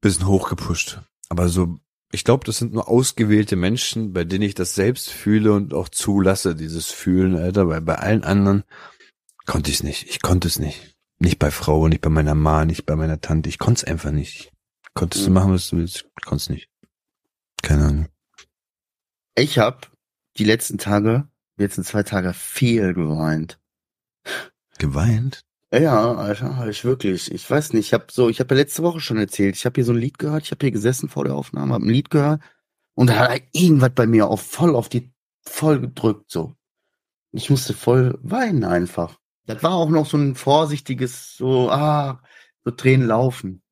[0.00, 1.00] bisschen hochgepusht.
[1.28, 1.78] Aber so,
[2.16, 5.90] ich glaube, das sind nur ausgewählte Menschen, bei denen ich das selbst fühle und auch
[5.90, 7.68] zulasse, dieses Fühlen, Alter.
[7.68, 8.64] Weil bei allen anderen
[9.44, 10.08] konnte ich es nicht.
[10.08, 10.96] Ich konnte es nicht.
[11.18, 13.50] Nicht bei Frau, nicht bei meiner Ma, nicht bei meiner Tante.
[13.50, 14.50] Ich konnte es einfach nicht.
[14.94, 15.34] Konntest du Mhm.
[15.34, 16.06] machen, was du willst.
[16.18, 16.70] Ich konnte es nicht.
[17.62, 18.08] Keine Ahnung.
[19.34, 19.86] Ich habe
[20.38, 23.60] die letzten Tage, die letzten zwei Tage viel geweint.
[24.78, 25.44] Geweint?
[25.72, 27.30] Ja, Alter, ich wirklich.
[27.32, 29.74] Ich weiß nicht, ich habe so, ich habe ja letzte Woche schon erzählt, ich habe
[29.74, 32.10] hier so ein Lied gehört, ich habe hier gesessen vor der Aufnahme, habe ein Lied
[32.10, 32.40] gehört
[32.94, 36.54] und da hat halt irgendwas bei mir auf voll auf die voll gedrückt so.
[37.32, 39.18] Ich musste voll weinen einfach.
[39.46, 42.22] Das war auch noch so ein vorsichtiges so ah,
[42.64, 43.62] so Tränen laufen.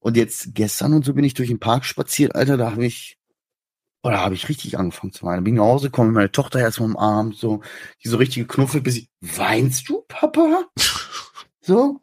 [0.00, 3.18] Und jetzt gestern und so bin ich durch den Park spaziert, Alter, da habe ich
[4.02, 5.44] oder habe ich richtig angefangen zu weinen.
[5.44, 7.62] Bin nach Hause gekommen, meine Tochter erstmal am Arm, so,
[8.02, 10.64] die so richtig geknuffelt, bis ich, weinst du, Papa?
[11.62, 12.00] So?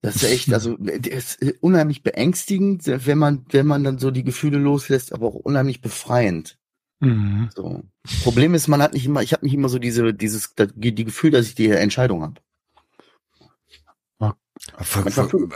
[0.00, 4.24] Das ist echt, also, das ist unheimlich beängstigend, wenn man, wenn man dann so die
[4.24, 6.58] Gefühle loslässt, aber auch unheimlich befreiend.
[7.00, 7.48] mhm.
[7.54, 7.84] So.
[8.22, 11.30] Problem ist, man hat nicht immer, ich habe nicht immer so diese, dieses, die Gefühl,
[11.30, 12.40] dass ich die Entscheidung habe.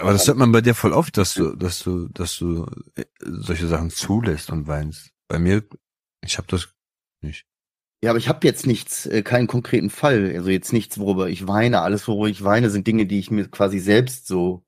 [0.00, 3.04] Aber das hört man bei dir voll oft, dass du, dass du, dass du äh,
[3.20, 5.10] solche Sachen zulässt und weinst.
[5.28, 5.62] Bei mir,
[6.22, 6.68] ich habe das
[7.20, 7.46] nicht.
[8.02, 10.32] Ja, aber ich habe jetzt nichts, äh, keinen konkreten Fall.
[10.36, 11.80] Also jetzt nichts, worüber ich weine.
[11.80, 14.62] Alles, worüber ich weine, sind Dinge, die ich mir quasi selbst so,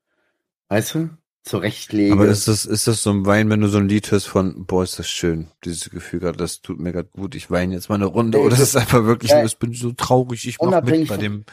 [0.69, 1.11] weißt du,
[1.45, 2.13] zurechtlege.
[2.13, 4.67] Aber ist das, ist das so ein Wein, wenn du so ein Lied hörst von,
[4.67, 7.89] boah, ist das schön, dieses Gefühl gerade, das tut mir gerade gut, ich weine jetzt
[7.89, 9.45] mal eine Runde, oder das- das ist einfach wirklich, Ja.
[9.45, 11.45] ich bin so traurig, ich mach mit bei dem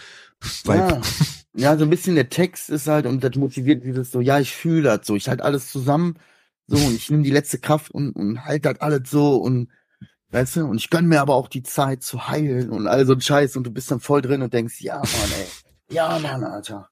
[0.65, 0.89] ja.
[0.89, 1.01] Vibe.
[1.55, 4.51] ja, so ein bisschen der Text ist halt und das motiviert dieses so, ja, ich
[4.53, 6.15] fühle das so, ich halt alles zusammen
[6.67, 9.69] so und ich nehme die letzte Kraft und, und halt das alles so und
[10.31, 13.13] weißt du, und ich gönn mir aber auch die Zeit zu heilen und all so
[13.13, 15.47] ein Scheiß und du bist dann voll drin und denkst, ja, Mann, ey,
[15.95, 16.89] ja, Mann, Alter.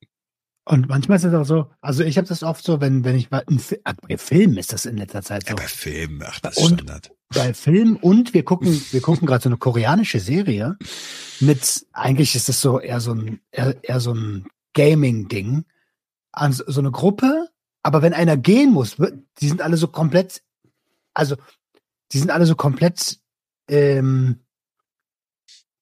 [0.68, 3.30] Und manchmal ist es auch so, also ich habe das oft so, wenn, wenn ich
[3.30, 5.50] mal ein Fi- bei Filmen ist das in letzter Zeit so.
[5.50, 7.12] Ja, bei Filmen, ach, das Und- Standard.
[7.30, 10.76] bei Film und wir gucken, wir gucken gerade so eine koreanische Serie
[11.40, 15.66] mit, eigentlich ist das so eher so ein, eher, eher so ein Gaming-Ding.
[16.32, 17.48] An so so eine Gruppe,
[17.82, 18.98] aber wenn einer gehen muss,
[19.40, 20.42] die sind alle so komplett,
[21.14, 21.36] also
[22.12, 23.20] die sind alle so komplett
[23.68, 24.40] ähm,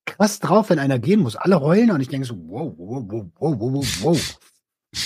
[0.06, 1.36] krass drauf, wenn einer gehen muss.
[1.36, 4.40] Alle heulen und ich denke so, wow, wow, wow, wow, wow, wow, wow.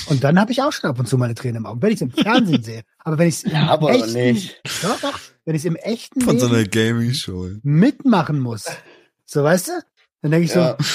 [0.07, 1.95] Und dann habe ich auch schon ab und zu meine Tränen im Auge, wenn ich
[1.95, 2.83] es im Fernsehen sehe.
[2.99, 4.61] Aber wenn ich es Ja, aber nicht.
[4.81, 7.51] Doch, doch, wenn ich es im echten Von so einer Gaming-Show.
[7.63, 8.65] mitmachen muss.
[9.25, 9.71] So, weißt du?
[10.21, 10.75] Dann denke ich Ja.
[10.79, 10.85] so,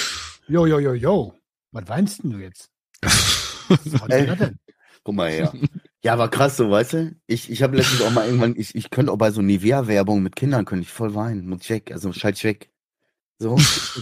[0.49, 1.35] jo, jo, jo, jo,
[1.71, 2.71] was weinst denn du jetzt?
[3.69, 4.23] Was Ey.
[4.23, 4.59] ist das denn?
[5.05, 5.53] Guck mal her.
[6.05, 7.15] Ja, aber krass so, weißt du?
[7.27, 10.37] Ich, ich habe letztens auch mal irgendwann, ich, ich könnte auch bei so Nivea-Werbung mit
[10.37, 11.49] Kindern, könnte ich voll weinen.
[11.49, 12.71] Muss ich weg, also schalte ich weg.
[13.39, 13.57] So.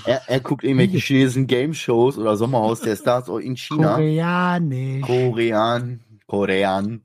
[0.04, 3.94] er, er guckt irgendwelche chinesischen Game-Shows oder Sommerhaus der Stars in China.
[3.94, 5.02] Koreanisch.
[5.02, 7.02] Korean, Korean.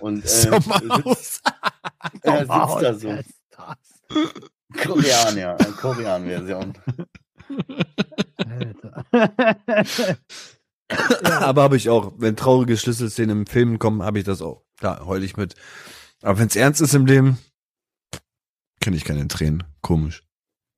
[0.00, 1.40] Und äh, Sommerhaus.
[2.22, 3.18] er sitzt da so.
[4.82, 5.56] Korean, ja.
[5.56, 6.74] äh, Korean-Version.
[8.36, 9.04] Alter.
[11.24, 12.12] Aber habe ich auch.
[12.18, 14.62] Wenn traurige Schlüsselszenen im Film kommen, habe ich das auch.
[14.80, 15.54] Da heul ich mit.
[16.22, 17.38] Aber wenn es ernst ist im Leben,
[18.80, 19.64] kenne ich keine Tränen.
[19.80, 20.24] Komisch.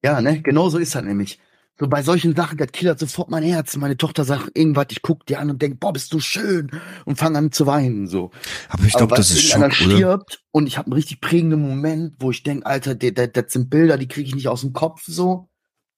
[0.05, 1.41] Ja, ne, genau so ist das nämlich.
[1.79, 3.77] So bei solchen Sachen, das killert sofort mein Herz.
[3.77, 6.71] Meine Tochter sagt irgendwas, ich guck dir an und denk, boah, bist du schön
[7.05, 8.31] und fange an zu weinen, so.
[8.71, 9.71] Aber ich glaube, das ist Schock, oder?
[9.73, 13.99] stirbt und ich habe einen richtig prägenden Moment, wo ich denk, Alter, das sind Bilder,
[13.99, 15.51] die kriege ich nicht aus dem Kopf, so.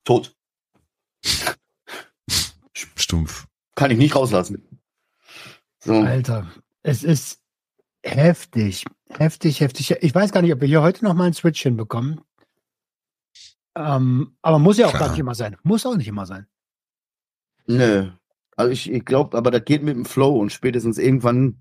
[0.05, 0.35] Tot.
[2.97, 3.47] Stumpf.
[3.79, 4.67] Kann ich nicht rauslassen.
[5.79, 5.95] So.
[5.95, 6.51] Alter,
[6.83, 7.41] es ist
[8.03, 9.93] heftig, heftig, heftig.
[10.01, 12.21] Ich weiß gar nicht, ob wir hier heute noch mal einen Switch hinbekommen.
[13.77, 15.03] Ähm, aber muss ja auch Klar.
[15.03, 15.57] gar nicht immer sein.
[15.63, 16.49] Muss auch nicht immer sein.
[17.67, 18.11] Nö.
[18.57, 21.61] Also ich, ich glaube, aber das geht mit dem Flow und spätestens irgendwann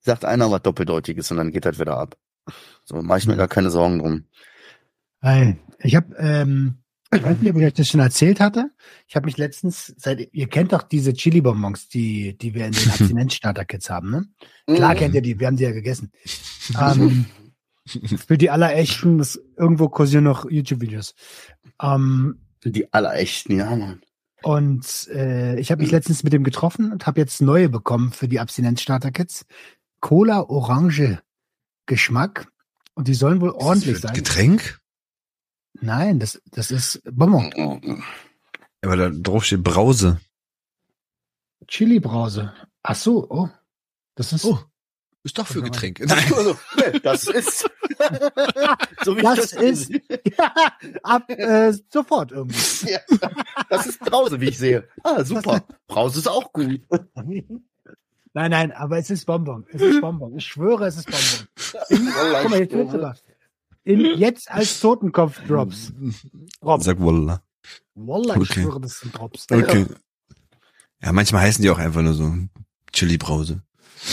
[0.00, 2.16] sagt einer was Doppeldeutiges und dann geht das wieder ab.
[2.82, 4.24] So, mach ich mir gar keine Sorgen drum.
[5.78, 6.82] Ich habe, ähm,
[7.14, 8.70] ich weiß nicht, ob ich euch das schon erzählt hatte.
[9.06, 12.90] Ich habe mich letztens, seit, ihr kennt doch diese Chili-Bonbons, die, die wir in den
[12.90, 14.26] Abstinenzstarter-Kits haben, ne?
[14.66, 14.98] Klar Mhm.
[14.98, 16.10] kennt ihr die, wir haben die ja gegessen.
[16.80, 17.26] ähm,
[18.26, 21.14] für die allerechten, das, irgendwo kursieren noch YouTube-Videos.
[21.80, 24.00] Ähm, Die allerechten, ja, Mann.
[24.42, 28.26] und äh, ich habe mich letztens mit dem getroffen und habe jetzt neue bekommen für
[28.28, 29.46] die Abstinenzstarter-Kits.
[30.00, 31.20] Cola Orange
[31.86, 32.48] Geschmack.
[32.94, 34.14] Und die sollen wohl ordentlich sein.
[34.14, 34.80] Getränk?
[35.80, 38.02] Nein, das, das ist Bonbon.
[38.82, 40.20] Aber da drauf steht Brause.
[41.66, 42.52] Chili-Brause.
[42.82, 43.48] Ach so, oh.
[44.14, 44.44] Das ist.
[44.44, 44.58] Oh,
[45.24, 46.00] ist doch für Getränk.
[46.08, 47.68] Also, nee, das ist.
[49.04, 49.90] so Das ich ist-
[50.38, 50.54] Ja,
[51.02, 52.90] ab äh, sofort irgendwie.
[52.90, 53.00] Ja,
[53.68, 54.88] das ist Brause, wie ich sehe.
[55.02, 55.62] Ah, super.
[55.88, 56.80] Brause ist auch gut.
[58.32, 59.66] Nein, nein, aber es ist Bonbon.
[59.72, 60.36] Es ist Bonbon.
[60.36, 61.48] Ich schwöre, es ist Bonbon.
[61.88, 62.12] In,
[62.42, 63.16] guck mal, jetzt steht sogar.
[63.86, 65.92] In, jetzt als Totenkopf-Drops.
[66.60, 66.84] Drops.
[66.84, 67.40] Sag Wallah.
[67.94, 68.62] Wallah, ich Okay.
[68.62, 69.46] schwöre, das sind Drops.
[69.50, 69.86] Okay.
[71.00, 72.34] Ja, manchmal heißen die auch einfach nur so
[72.92, 73.62] Chili-Brause.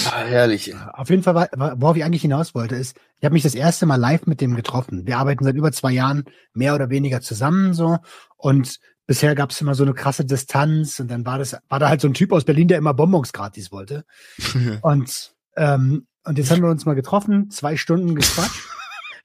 [0.06, 0.76] Ah, herrlich.
[0.94, 3.96] Auf jeden Fall, worauf ich eigentlich hinaus wollte, ist, ich habe mich das erste Mal
[3.96, 5.08] live mit dem getroffen.
[5.08, 7.98] Wir arbeiten seit über zwei Jahren mehr oder weniger zusammen so
[8.38, 11.90] und bisher gab es immer so eine krasse Distanz und dann war das war da
[11.90, 14.06] halt so ein Typ aus Berlin, der immer Bonbons gratis wollte
[14.82, 18.62] und ähm, und jetzt haben wir uns mal getroffen, zwei Stunden gequatscht.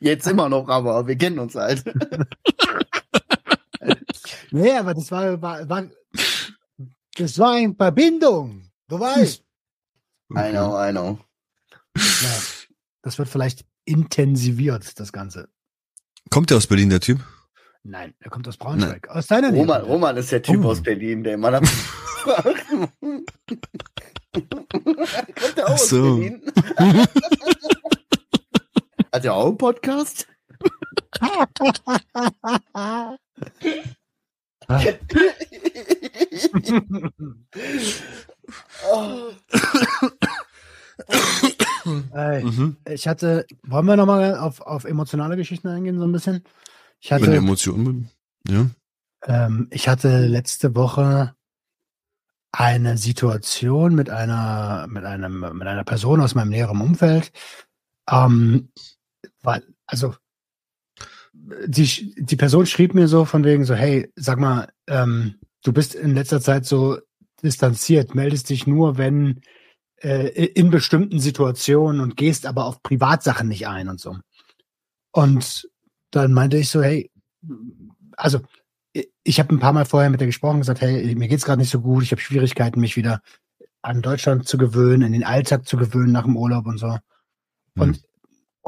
[0.00, 1.84] Jetzt immer noch, aber wir kennen uns halt.
[4.50, 5.84] nee, aber das war, war, war
[7.16, 8.70] das war eine Verbindung.
[8.88, 9.42] Du weißt.
[10.37, 11.18] I know, I know.
[11.96, 12.30] Ja,
[13.02, 15.48] das wird vielleicht intensiviert, das Ganze.
[16.30, 17.18] Kommt der aus Berlin, der Typ?
[17.82, 19.08] Nein, er kommt aus Braunschweig.
[19.08, 19.61] Aus deiner Nähe.
[19.62, 20.68] Roman, Roman ist der Typ Oh.
[20.70, 21.62] aus Berlin, der immer nach.
[24.32, 26.16] Kommt der auch Ach aus so.
[26.18, 26.42] Berlin?
[29.12, 30.27] Hat er auch einen Podcast?
[38.90, 39.31] Oh.
[42.14, 42.77] Ey, Mhm.
[42.88, 46.44] ich hatte, wollen wir nochmal auf, auf emotionale Geschichten eingehen, so ein bisschen?
[47.01, 48.11] Ich Wenn hatte, Emotionen.
[48.47, 48.66] Ja.
[49.27, 51.35] ähm, ich hatte letzte Woche
[52.53, 57.31] eine Situation mit einer, mit einem, mit einer Person aus meinem näheren Umfeld.
[58.11, 58.71] Ähm,
[59.42, 60.14] weil, also,
[61.33, 65.94] die, die Person schrieb mir so von wegen so, hey, sag mal, ähm, du bist
[65.94, 66.98] in letzter Zeit so
[67.42, 69.40] distanziert, meldest dich nur, wenn
[70.03, 74.16] äh, in bestimmten Situationen und gehst aber auf Privatsachen nicht ein und so.
[75.12, 75.68] Und
[76.11, 77.11] dann meinte ich so, hey,
[78.16, 78.40] also
[79.24, 81.70] ich- habe ein paar Mal vorher mit ihr gesprochen, gesagt, hey, mir geht's gerade nicht
[81.70, 83.20] so gut, ich habe Schwierigkeiten, mich wieder
[83.83, 86.98] an Deutschland zu gewöhnen, in den Alltag zu gewöhnen nach dem Urlaub und so.
[87.77, 88.03] Und,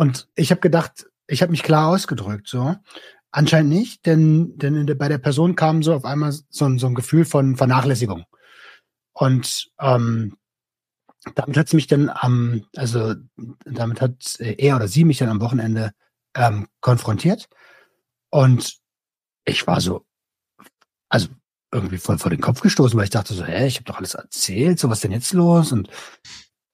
[0.00, 2.74] und ich habe gedacht, ich habe mich klar ausgedrückt, so.
[3.32, 6.94] Anscheinend nicht, denn, denn bei der Person kam so auf einmal so ein, so ein
[6.94, 8.24] Gefühl von Vernachlässigung.
[9.12, 10.38] Und ähm,
[11.34, 13.14] damit hat sie mich dann am, also
[13.66, 15.90] damit hat er oder sie mich dann am Wochenende
[16.34, 17.50] ähm, konfrontiert.
[18.30, 18.78] Und
[19.44, 20.06] ich war so,
[21.10, 21.28] also
[21.70, 24.14] irgendwie voll vor den Kopf gestoßen, weil ich dachte so, hä, ich habe doch alles
[24.14, 25.72] erzählt, so was denn jetzt los?
[25.72, 25.90] Und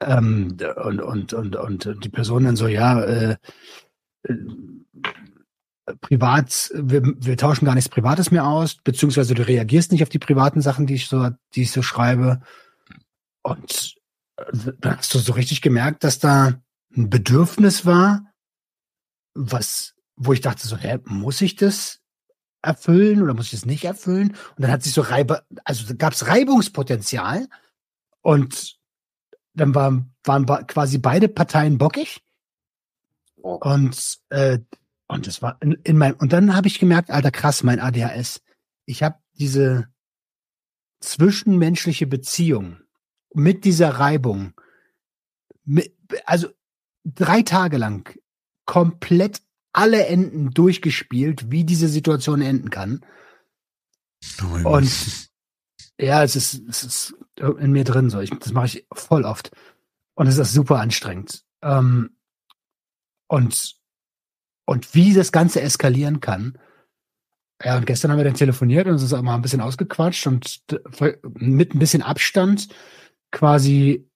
[0.00, 3.36] ähm, und, und, und, und die Person dann so, ja, äh,
[4.24, 4.36] äh,
[6.00, 10.18] privat, wir, wir tauschen gar nichts Privates mehr aus, beziehungsweise du reagierst nicht auf die
[10.18, 12.40] privaten Sachen, die ich so, die ich so schreibe.
[13.42, 13.94] Und
[14.36, 16.60] äh, dann hast du so richtig gemerkt, dass da
[16.96, 18.32] ein Bedürfnis war,
[19.34, 22.00] was, wo ich dachte so, hä, muss ich das
[22.62, 24.30] erfüllen oder muss ich das nicht erfüllen?
[24.30, 27.46] Und dann hat sich so Reibe, also gab es Reibungspotenzial
[28.22, 28.75] und
[29.56, 32.22] dann war waren ba- quasi beide Parteien bockig.
[33.42, 33.58] Oh.
[33.60, 34.58] Und, äh,
[35.08, 38.42] und das war in, in meinem, und dann habe ich gemerkt, alter krass, mein ADHS.
[38.84, 39.88] Ich habe diese
[41.00, 42.78] zwischenmenschliche Beziehung
[43.34, 44.52] mit dieser Reibung,
[45.64, 46.48] mit, also
[47.04, 48.18] drei Tage lang
[48.64, 49.42] komplett
[49.72, 53.04] alle Enden durchgespielt, wie diese Situation enden kann.
[54.42, 55.30] Oh Und.
[55.98, 58.20] Ja, es ist, es ist in mir drin so.
[58.20, 59.50] Ich, das mache ich voll oft.
[60.14, 61.44] Und es ist super anstrengend.
[61.62, 62.16] Ähm,
[63.28, 63.76] und,
[64.66, 66.58] und wie das Ganze eskalieren kann.
[67.62, 70.26] Ja, und gestern haben wir dann telefoniert und es ist auch mal ein bisschen ausgequatscht
[70.26, 70.62] und
[71.22, 72.68] mit ein bisschen Abstand
[73.30, 74.10] quasi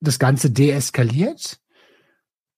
[0.00, 1.60] das Ganze deeskaliert.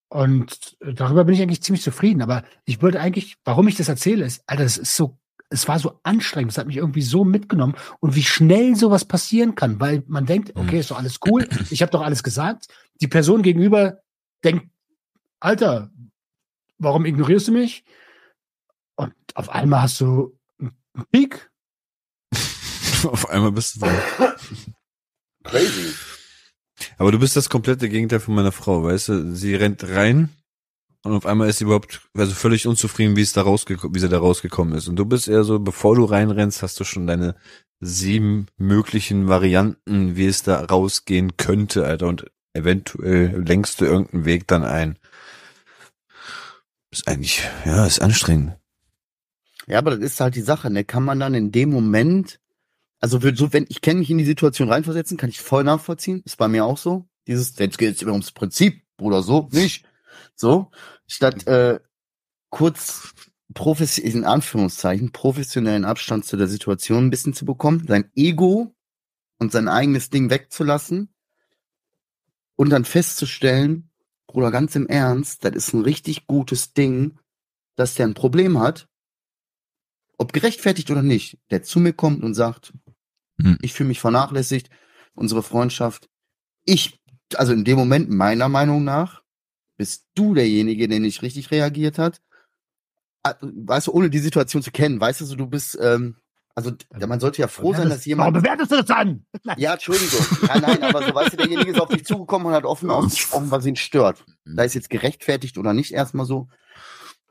[0.09, 2.23] Und darüber bin ich eigentlich ziemlich zufrieden.
[2.23, 5.19] Aber ich wollte eigentlich, warum ich das erzähle, ist, Alter, das ist so,
[5.55, 9.55] es war so anstrengend, es hat mich irgendwie so mitgenommen und wie schnell sowas passieren
[9.55, 12.67] kann, weil man denkt, okay, ist doch alles cool, ich habe doch alles gesagt.
[13.01, 14.01] Die Person gegenüber
[14.43, 14.69] denkt,
[15.39, 15.91] Alter,
[16.79, 17.85] warum ignorierst du mich?
[18.97, 21.51] Und auf einmal hast du einen Peak.
[23.05, 24.37] Auf einmal bist du da.
[25.45, 25.93] Crazy.
[26.97, 29.35] Aber du bist das komplette Gegenteil von meiner Frau, weißt du?
[29.35, 30.31] Sie rennt rein
[31.05, 34.09] und auf einmal ist sie überhaupt, also völlig unzufrieden, wie es da rausgekommen, wie sie
[34.09, 34.89] da rausgekommen ist.
[34.89, 37.37] Und du bist eher so, bevor du reinrennst, hast du schon deine
[37.81, 42.09] sieben möglichen Varianten, wie es da rausgehen könnte, Alter.
[42.09, 44.99] Und eventuell lenkst du irgendeinen Weg dann ein.
[46.91, 48.57] Ist eigentlich, ja, ist anstrengend.
[49.67, 50.85] Ja, aber das ist halt die Sache, ne?
[50.85, 52.41] Kann man dann in dem Moment,
[53.01, 56.23] also für, so, wenn ich kenne mich in die Situation reinversetzen, kann ich voll nachvollziehen.
[56.25, 57.07] Ist bei mir auch so.
[57.27, 59.85] Dieses, jetzt geht es immer ums Prinzip oder so, nicht.
[60.35, 60.71] So.
[61.07, 61.81] Statt äh,
[62.51, 63.13] kurz
[63.53, 68.75] profes in Anführungszeichen professionellen Abstand zu der Situation ein bisschen zu bekommen, sein Ego
[69.39, 71.15] und sein eigenes Ding wegzulassen
[72.57, 73.91] und dann festzustellen,
[74.27, 77.19] Bruder, ganz im Ernst, das ist ein richtig gutes Ding,
[77.77, 78.89] dass der ein Problem hat,
[80.17, 82.73] ob gerechtfertigt oder nicht, der zu mir kommt und sagt,
[83.41, 83.59] Hm.
[83.63, 84.71] ich fühle mich vernachlässigt,
[85.15, 86.09] unsere Freundschaft.
[86.65, 87.01] Ich,
[87.35, 89.23] also in dem Moment, meiner Meinung nach,
[89.77, 92.21] bist du derjenige, der nicht richtig reagiert hat.
[93.23, 96.17] Ah, Weißt du, ohne die Situation zu kennen, weißt du, du bist, ähm,
[96.55, 98.35] also ja, man sollte ja froh sein, dass Warum jemand.
[98.35, 99.25] bewertest du das an?
[99.57, 100.21] Ja, Entschuldigung.
[100.47, 103.51] Ja, nein, aber so weißt du, derjenige ist auf dich zugekommen und hat offen ausgesprochen,
[103.51, 104.25] was ihn stört.
[104.45, 106.49] Da ist jetzt gerechtfertigt oder nicht erstmal so.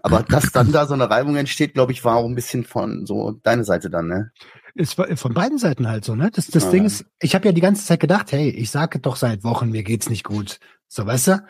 [0.02, 3.06] Aber dass dann da so eine Reibung entsteht, glaube ich, war auch ein bisschen von
[3.06, 4.32] so deine Seite dann, ne?
[4.76, 6.30] Ist von beiden Seiten halt so, ne?
[6.30, 6.72] Das, das Ja.
[6.72, 9.70] Ding ist, ich habe ja die ganze Zeit gedacht, hey, ich sage doch seit Wochen,
[9.70, 10.60] mir geht's nicht gut.
[10.90, 11.44] So, weißt du?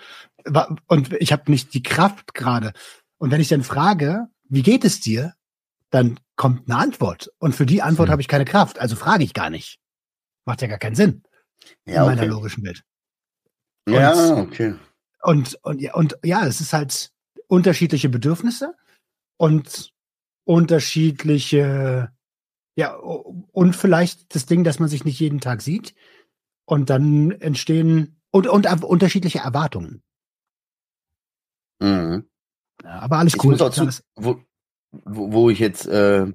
[0.88, 2.74] Und ich habe nicht die Kraft gerade.
[3.18, 5.34] Und wenn ich dann frage, wie geht es dir,
[5.90, 7.32] dann kommt eine Antwort.
[7.40, 8.12] Und für die Antwort Hm.
[8.14, 8.80] habe ich keine Kraft.
[8.80, 9.80] Also frage ich gar nicht.
[10.46, 11.24] Macht ja gar keinen Sinn
[11.86, 12.30] Ja, in meiner okay.
[12.32, 12.84] logischen Welt.
[13.88, 14.76] Ja, okay.
[15.22, 17.12] Und, und, ja, und ja, es ist halt
[17.48, 18.76] unterschiedliche Bedürfnisse
[19.38, 19.94] und
[20.46, 22.12] unterschiedliche,
[22.76, 25.94] ja, und vielleicht das Ding, dass man sich nicht jeden Tag sieht.
[26.66, 30.02] Und dann entstehen und, und ab- unterschiedliche Erwartungen.
[31.84, 32.26] Mhm.
[32.84, 33.52] Ja, aber alles Ich cool.
[33.52, 34.40] muss auch zu, wo,
[34.92, 36.28] wo, ich jetzt, äh,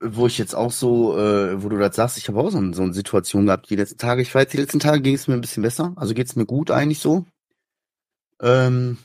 [0.00, 2.72] wo ich jetzt auch so, äh, wo du das sagst, ich habe auch so, ein-
[2.72, 4.22] so eine Situation gehabt die letzten Tage.
[4.22, 5.92] Ich weiß, die letzten Tage ging es mir ein bisschen besser.
[5.96, 7.26] Also geht es mir gut eigentlich so.
[8.40, 8.98] Ähm,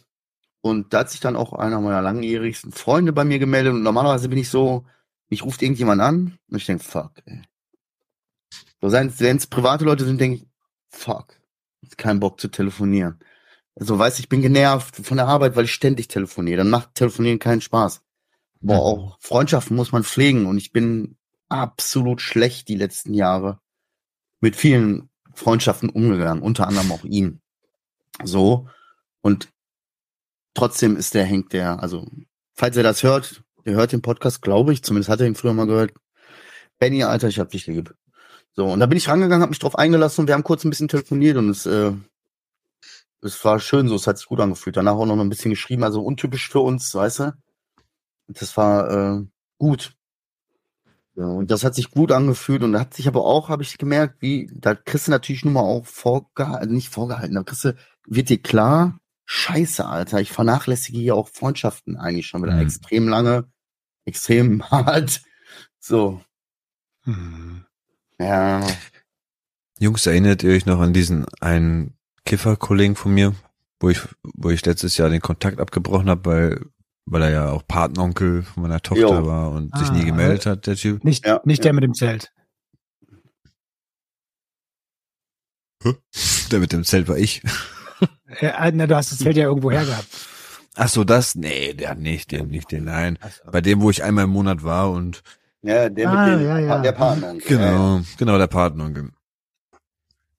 [0.61, 3.73] und da hat sich dann auch einer meiner langjährigsten Freunde bei mir gemeldet.
[3.73, 4.85] Und normalerweise bin ich so,
[5.29, 7.41] mich ruft irgendjemand an und ich denke, fuck, ey.
[8.81, 10.47] So, wenn es private Leute sind, denke ich,
[10.89, 11.39] fuck,
[11.97, 13.19] keinen Bock zu telefonieren.
[13.79, 16.57] Also, weißt ich bin genervt von der Arbeit, weil ich ständig telefoniere.
[16.57, 18.01] Dann macht Telefonieren keinen Spaß.
[18.63, 18.79] Aber Mhm.
[18.79, 21.15] auch Freundschaften muss man pflegen und ich bin
[21.49, 23.59] absolut schlecht die letzten Jahre
[24.41, 27.41] mit vielen Freundschaften umgegangen, unter anderem auch ihn.
[28.23, 28.67] So.
[29.21, 29.49] Und
[30.53, 32.05] trotzdem ist der Henk der, also,
[32.53, 35.53] falls er das hört, der hört den Podcast, glaube ich, zumindest hat er ihn früher
[35.53, 35.93] mal gehört.
[36.79, 37.93] Benny, Alter, ich hab dich lieb.
[38.55, 40.69] So, und da bin ich rangegangen, hab mich drauf eingelassen und wir haben kurz ein
[40.71, 41.91] bisschen telefoniert und es, äh,
[43.21, 44.77] es war schön so, es hat sich gut angefühlt.
[44.77, 47.33] Danach auch noch ein bisschen geschrieben, also untypisch für uns, weißt du?
[48.27, 49.25] Das war äh,
[49.57, 49.93] gut.
[51.15, 53.77] Ja, und das hat sich gut angefühlt und da hat sich aber auch, habe ich
[53.79, 57.75] gemerkt, wie, da kriegst du natürlich nur mal auch vorgehalten, nicht vorgehalten, da kriegst du,
[58.05, 62.61] wird dir klar, scheiße, Alter, ich vernachlässige hier auch Freundschaften eigentlich schon wieder Mhm.
[62.61, 63.49] extrem lange,
[64.05, 65.21] extrem hart.
[65.79, 66.21] So,
[67.05, 67.65] Hm.
[68.19, 68.61] ja.
[69.79, 71.96] Jungs, erinnert ihr euch noch an diesen einen
[72.27, 73.33] Kiffer-Kollegen von mir,
[73.79, 76.65] wo ich, wo ich letztes Jahr den Kontakt abgebrochen habe, weil,
[77.05, 79.25] weil er ja auch Patenonkel von meiner Tochter Jo.
[79.25, 81.03] war und sich Ah, nie gemeldet hat, der Typ.
[81.03, 81.63] Nicht, Ja, nicht ja.
[81.63, 82.31] der mit dem Zelt.
[86.51, 87.41] Der mit dem Zelt war ich.
[88.41, 90.05] Äh, na, du hast das Zelt ja irgendwo hergehabt.
[90.75, 91.33] Ach so, das?
[91.35, 93.17] Nee, der nicht, der nicht, den, nein.
[93.23, 93.49] So.
[93.51, 95.23] Bei dem, wo ich einmal im Monat war und
[95.61, 96.79] Ja, der Ah, mit dem, ja, ja.
[96.81, 97.33] der Partner.
[97.35, 98.91] genau, genau, der Partner.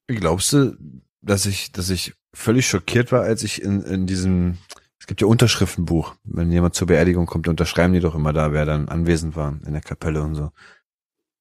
[0.07, 0.77] Wie glaubst du,
[1.21, 4.59] dass ich, dass ich völlig schockiert war, als ich in, in diesem,
[4.99, 8.67] es gibt ja Unterschriftenbuch, wenn jemand zur Beerdigung kommt, unterschreiben die doch immer da, wer
[8.67, 10.51] dann anwesend war in der Kapelle und so.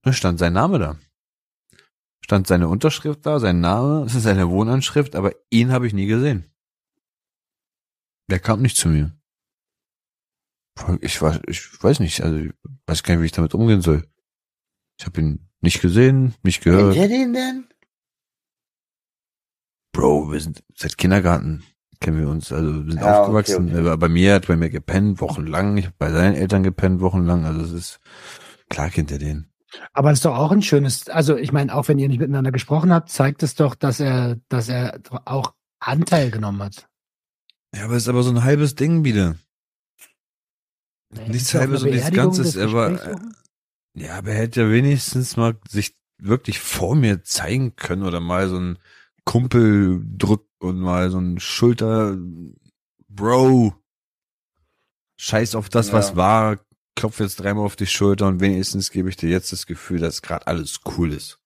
[0.04, 0.98] Da stand sein Name da.
[2.24, 6.08] Stand seine Unterschrift da, sein Name, es ist seine Wohnanschrift, aber ihn habe ich nie
[6.08, 6.46] gesehen.
[8.30, 9.14] Der kam nicht zu mir.
[11.02, 12.52] Ich war, ich weiß nicht, also ich
[12.86, 14.06] weiß gar nicht, wie ich damit umgehen soll.
[15.00, 16.96] Ich habe ihn nicht gesehen, nicht Kennt gehört.
[16.96, 17.67] ihr den denn?
[19.98, 21.64] Bro, wir sind seit Kindergarten
[22.00, 23.56] kennen wir uns, also wir sind Ja, aufgewachsen.
[23.56, 23.78] okay, okay.
[23.80, 25.78] Er war bei mir, hat bei mir gepennt, wochenlang.
[25.78, 27.46] Ich habe bei seinen Eltern gepennt, wochenlang.
[27.46, 28.00] Also es ist
[28.70, 29.50] klar kennt er den.
[29.94, 32.52] Aber das ist doch auch ein schönes, also ich meine, auch wenn ihr nicht miteinander
[32.52, 36.88] gesprochen habt, zeigt es doch, dass er, dass er auch Anteil genommen hat.
[37.76, 39.36] Ja, aber es ist aber so ein halbes Ding wieder.
[41.10, 42.56] Nee, Nichts halbes und nichts Ganzes.
[42.56, 43.00] Er war,
[43.96, 48.48] ja, aber er hätte ja wenigstens mal sich wirklich vor mir zeigen können oder mal
[48.50, 48.78] so ein
[49.28, 52.18] Kumpel drückt und mal so ein Schulter,
[53.10, 53.74] Bro,
[55.18, 55.94] scheiß auf das, Ja.
[55.94, 56.60] was war,
[56.96, 60.22] klopf jetzt dreimal auf die Schulter und wenigstens gebe ich dir jetzt das Gefühl, dass
[60.22, 61.40] gerade alles cool ist.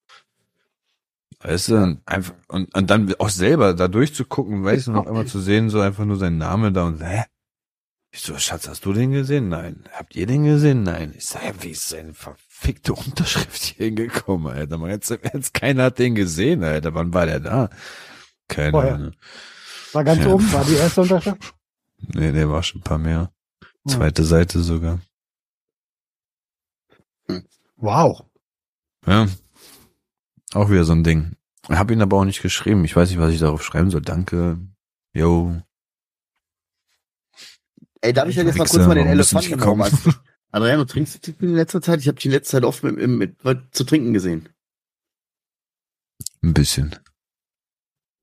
[1.39, 5.25] Weißt du, und einfach, und, und dann auch selber da durchzugucken, weißt du, noch einmal
[5.34, 7.23] zu sehen, so einfach nur sein Name da und, hä?
[8.11, 9.49] Ich so, Schatz, hast du den gesehen?
[9.49, 9.86] Nein.
[9.93, 10.84] Habt ihr den gesehen?
[10.84, 11.13] Nein.
[11.17, 12.13] Ich sag, wie ist seine
[12.62, 14.78] verfickte Unterschrift hier hingekommen, Alter?
[14.78, 16.93] Man jetzt, jetzt keiner hat den gesehen, Alter.
[16.93, 17.70] Wann war der da?
[18.47, 18.95] Keine Vorher.
[18.95, 19.16] Ahnung.
[19.93, 20.28] War ganz Ja.
[20.28, 21.55] oben, war die erste Unterschrift?
[21.97, 23.32] Nee, der war schon ein paar mehr.
[23.62, 23.93] Hm.
[23.93, 24.99] Zweite Seite sogar.
[27.78, 28.24] Wow.
[29.07, 29.28] Ja.
[30.53, 31.36] Auch wieder so ein Ding.
[31.68, 32.86] Ich habe ihn aber auch nicht geschrieben.
[32.86, 34.01] Ich weiß nicht, was ich darauf schreiben soll.
[34.01, 34.59] Danke.
[35.14, 35.59] Yo.
[38.01, 39.82] Ey, darf ich denn jetzt mal kurz mal den Elefanten im Raum
[40.51, 42.01] Adriano, trinkst du in letzter Zeit?
[42.01, 44.49] Ich habe dich in letzter Zeit oft mit, mit, mit zu trinken gesehen.
[46.43, 46.95] Ein bisschen.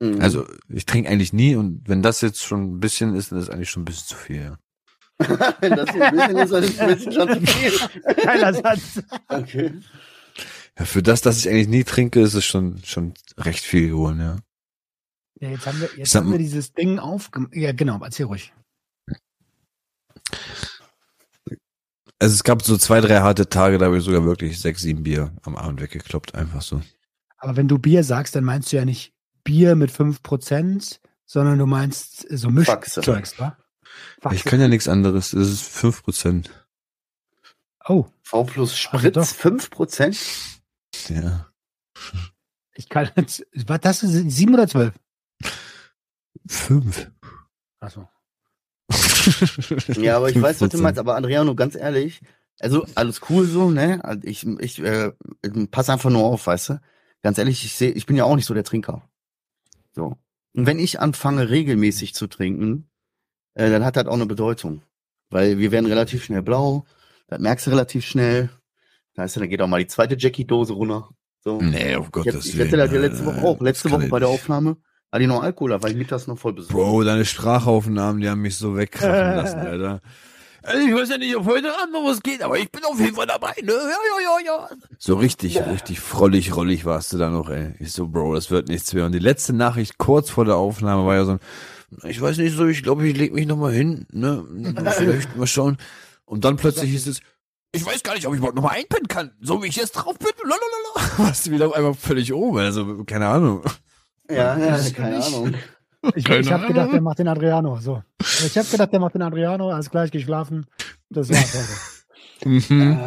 [0.01, 0.21] Mhm.
[0.21, 3.51] Also, ich trinke eigentlich nie und wenn das jetzt schon ein bisschen ist, dann ist
[3.51, 4.59] eigentlich schon ein bisschen zu viel, ja.
[5.61, 7.73] Wenn das so ein bisschen ist, dann ist ein bisschen schon zu viel.
[8.25, 9.03] Geiler Satz.
[9.27, 9.73] Okay.
[10.79, 14.21] Ja, für das, dass ich eigentlich nie trinke, ist es schon, schon recht viel geworden,
[14.21, 14.37] ja.
[15.41, 17.55] Ja, jetzt haben wir, jetzt Sag haben wir dieses Ding aufgemacht.
[17.57, 18.53] Ja, genau, erzähl ruhig.
[22.21, 25.05] Also es gab so zwei, drei harte Tage, da habe ich sogar wirklich sechs, sieben
[25.05, 26.83] Bier am Abend weggekloppt, einfach so.
[27.39, 29.15] Aber wenn du Bier sagst, dann meinst du ja nicht
[29.45, 33.01] Bier mit 5%, sondern du meinst so Faxe.
[33.01, 33.57] Mischzeugs, wa?
[34.33, 36.51] Ich kann ja nichts anderes, das ist fünf Prozent.
[37.87, 39.51] Oh, V plus Also Spritz, doch.
[39.51, 40.61] 5%?
[41.09, 41.47] Ja.
[42.75, 44.93] ich kann jetzt, was das ist, sieben oder zwölf?
[46.47, 47.11] Fünf.
[47.81, 48.09] Achso.
[50.03, 50.81] Ja, aber ich weiß, was du 5%.
[50.83, 50.99] meinst.
[50.99, 52.21] Aber Adriano, ganz ehrlich,
[52.61, 54.03] also alles cool so, ne?
[54.05, 55.13] Also Ich, ich äh,
[55.71, 56.81] pass einfach nur auf, weißt du?
[57.23, 59.09] Ganz ehrlich, ich sehe, ich bin ja auch nicht so der Trinker.
[59.95, 60.17] So.
[60.55, 62.89] Und wenn ich anfange, regelmäßig zu trinken,
[63.55, 64.83] äh, dann hat das auch eine Bedeutung.
[65.31, 66.85] Weil wir werden relativ schnell blau,
[67.27, 68.49] das merkst du relativ schnell.
[69.15, 71.11] Da heißt ja, dann geht auch mal die zweite Jackie-Dose runter.
[71.41, 71.61] So.
[71.61, 72.69] Nee, auf Gottes hab- ich Willen.
[72.69, 73.57] hatte das ja letzte Woche auch.
[73.57, 74.29] nein, Letzte Woche bei der.
[74.29, 74.77] Aufnahme
[75.11, 76.77] hatte ich noch Alkohol, da war ich mittags noch voll besoffen.
[76.77, 80.01] Bro, deine Sprachaufnahmen, die haben mich so wegkrachen lassen, Alter.
[80.63, 82.99] Also ich weiß ja nicht, ob heute Abend noch was geht, aber ich bin auf
[83.01, 83.73] jeden Fall dabei, ne?
[83.73, 84.69] Ja, ja, ja, ja.
[84.99, 87.75] So richtig, richtig frollig, rollig warst du da noch, ey.
[87.79, 89.07] Ich so, Bro, das wird nichts mehr.
[89.07, 91.41] Und die letzte Nachricht kurz vor der Aufnahme war ja so, ein,
[92.05, 94.45] ich weiß nicht so, ich glaube, ich leg mich noch mal hin, ne?
[94.97, 95.79] Vielleicht mal schauen.
[96.27, 97.21] Und dann plötzlich hieß es,
[97.73, 99.93] ich weiß gar nicht, ob ich überhaupt noch mal einpennen kann, so wie ich jetzt
[99.93, 100.29] drauf bin.
[100.43, 101.19] Lalalala.
[101.29, 103.63] Warst du wieder auf einmal völlig oben, also keine Ahnung.
[104.31, 105.55] Ja, ja, keine Ahnung.
[106.15, 107.77] Ich, ich habe gedacht, der macht den Adriano.
[107.81, 108.03] So.
[108.21, 110.67] Ich habe gedacht, der macht den Adriano, alles gleich geschlafen.
[111.11, 112.49] Das war's heute.
[112.49, 112.99] Mhm.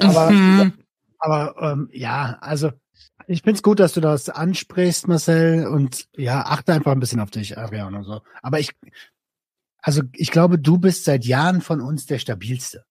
[0.00, 0.72] Aber, Mhm.
[1.18, 2.70] aber ähm, ja, also
[3.26, 7.30] ich find's gut, dass du das ansprichst, Marcel, und ja, achte einfach ein bisschen auf
[7.30, 8.02] dich, Adriano.
[8.02, 8.20] So.
[8.42, 8.72] Aber ich,
[9.80, 12.84] also ich glaube, du bist seit Jahren von uns der stabilste.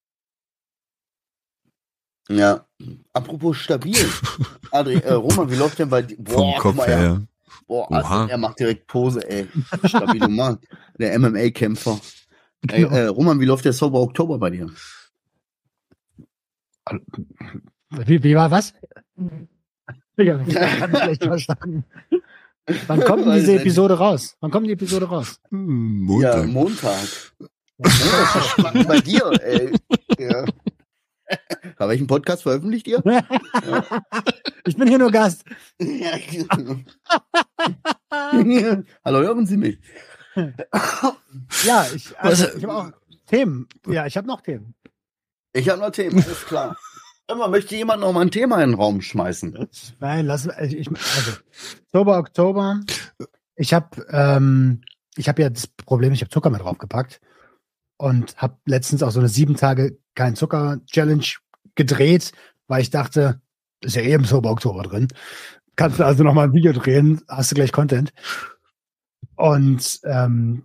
[2.28, 2.66] Ja.
[3.12, 3.96] Apropos stabil.
[4.70, 6.16] Adri, äh, Roman, wie läuft denn bei dir?
[6.26, 7.22] Vom Kopf mal, her.
[7.60, 9.46] Er, boah, also, er macht direkt Pose, ey.
[9.84, 10.58] Stabile Mann.
[10.98, 11.98] Der MMA-Kämpfer.
[12.68, 12.94] Ey, Genau.
[12.96, 14.70] äh, Roman, wie läuft der Sober Oktober bei dir?
[17.90, 18.74] Wie, wie war was?
[20.18, 21.84] Digga, ich hab schlecht verstanden.
[22.86, 23.56] Wann kommt denn diese.
[23.60, 24.36] Episode raus?
[24.40, 25.40] Wann kommt die Episode raus?
[25.50, 26.48] Hm, Ja, Montag.
[26.52, 27.08] Montag.
[27.78, 29.72] Ja, das ist spannend bei dir, ey.
[30.18, 30.44] Ja.
[31.84, 33.02] Bei welchem Podcast veröffentlicht ihr?
[34.64, 35.44] ich bin hier nur Gast.
[35.78, 36.12] Ja,
[39.04, 39.78] Hallo, hören Sie mich?
[40.34, 42.90] Ja, ich, also, ich habe auch
[43.26, 43.68] Themen.
[43.86, 44.74] Ja, ich habe noch Themen.
[45.52, 46.74] Ich habe noch Themen, ist klar.
[47.30, 49.68] Immer möchte jemand noch mal ein Thema in den Raum schmeißen.
[50.00, 51.32] Nein, lass also ich also
[51.82, 52.80] Oktober, Oktober.
[53.56, 54.80] Ich habe ähm,
[55.18, 57.20] ich habe ja das Problem, ich habe Zucker mit draufgepackt
[57.98, 61.26] und habe letztens auch so eine sieben Tage kein Zucker Challenge
[61.74, 62.32] gedreht,
[62.66, 63.40] weil ich dachte,
[63.80, 65.08] ist ja eh im Sober Oktober drin.
[65.76, 68.12] Kannst du also noch mal ein Video drehen, hast du gleich Content.
[69.36, 70.64] Und ähm,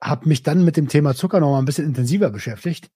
[0.00, 2.90] habe mich dann mit dem Thema Zucker noch mal ein bisschen intensiver beschäftigt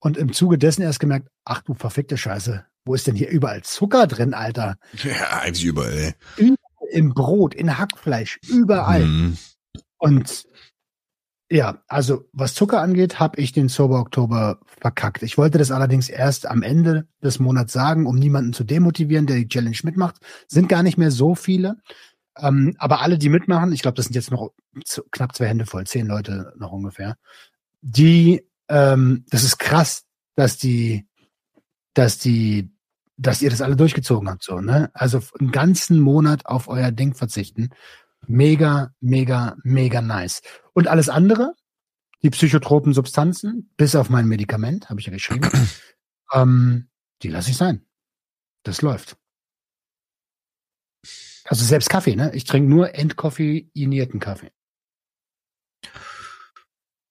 [0.00, 3.62] und im Zuge dessen erst gemerkt, ach du verfickte Scheiße, wo ist denn hier überall
[3.62, 4.76] Zucker drin, Alter?
[5.04, 6.14] Ja, eigentlich überall.
[6.36, 6.54] ey.
[6.90, 9.04] Im Brot, in Hackfleisch, überall.
[9.04, 9.38] Mhm.
[9.98, 10.44] Und
[11.52, 15.22] ja, also was Zucker angeht, habe ich den Sober Oktober verkackt.
[15.22, 19.36] Ich wollte das allerdings erst am Ende des Monats sagen, um niemanden zu demotivieren, der
[19.36, 20.16] die Challenge mitmacht.
[20.48, 21.76] Sind gar nicht mehr so viele.
[22.38, 24.52] Ähm, aber alle, die mitmachen, ich glaube, das sind jetzt noch
[24.86, 27.16] zu, knapp zwei Hände voll, zehn Leute noch ungefähr.
[27.82, 31.06] Die, ähm, das ist krass, dass die,
[31.92, 32.72] dass die,
[33.18, 34.90] dass ihr das alle durchgezogen habt, so, ne?
[34.94, 37.68] Also einen ganzen Monat auf euer Ding verzichten.
[38.26, 40.42] Mega, mega, mega nice.
[40.72, 41.54] Und alles andere,
[42.22, 45.50] die psychotropen Substanzen, bis auf mein Medikament, habe ich ja geschrieben,
[46.32, 46.88] ähm,
[47.22, 47.84] die lasse ich sein.
[48.62, 49.16] Das läuft.
[51.44, 52.32] Also selbst Kaffee, ne?
[52.34, 54.52] Ich trinke nur entkoffeinierten Kaffee.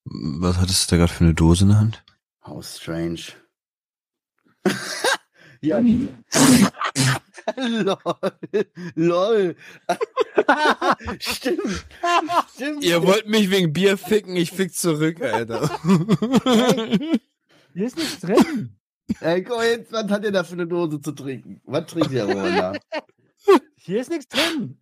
[0.05, 2.03] Was hattest du da gerade für eine Dose in der Hand?
[2.45, 3.21] How strange.
[5.61, 5.79] ja.
[7.55, 7.97] lol.
[8.95, 9.55] Lol.
[11.19, 11.85] Stimmt.
[12.53, 12.83] Stimmt.
[12.83, 15.69] Ihr wollt mich wegen Bier ficken, ich fick zurück, Alter.
[17.73, 18.75] Hier ist nichts drin.
[19.19, 21.61] Ey, guck mal jetzt, was hat ihr da für eine Dose zu trinken?
[21.65, 22.73] Was trinkt ihr wohl da?
[23.75, 24.77] Hier ist nichts drin.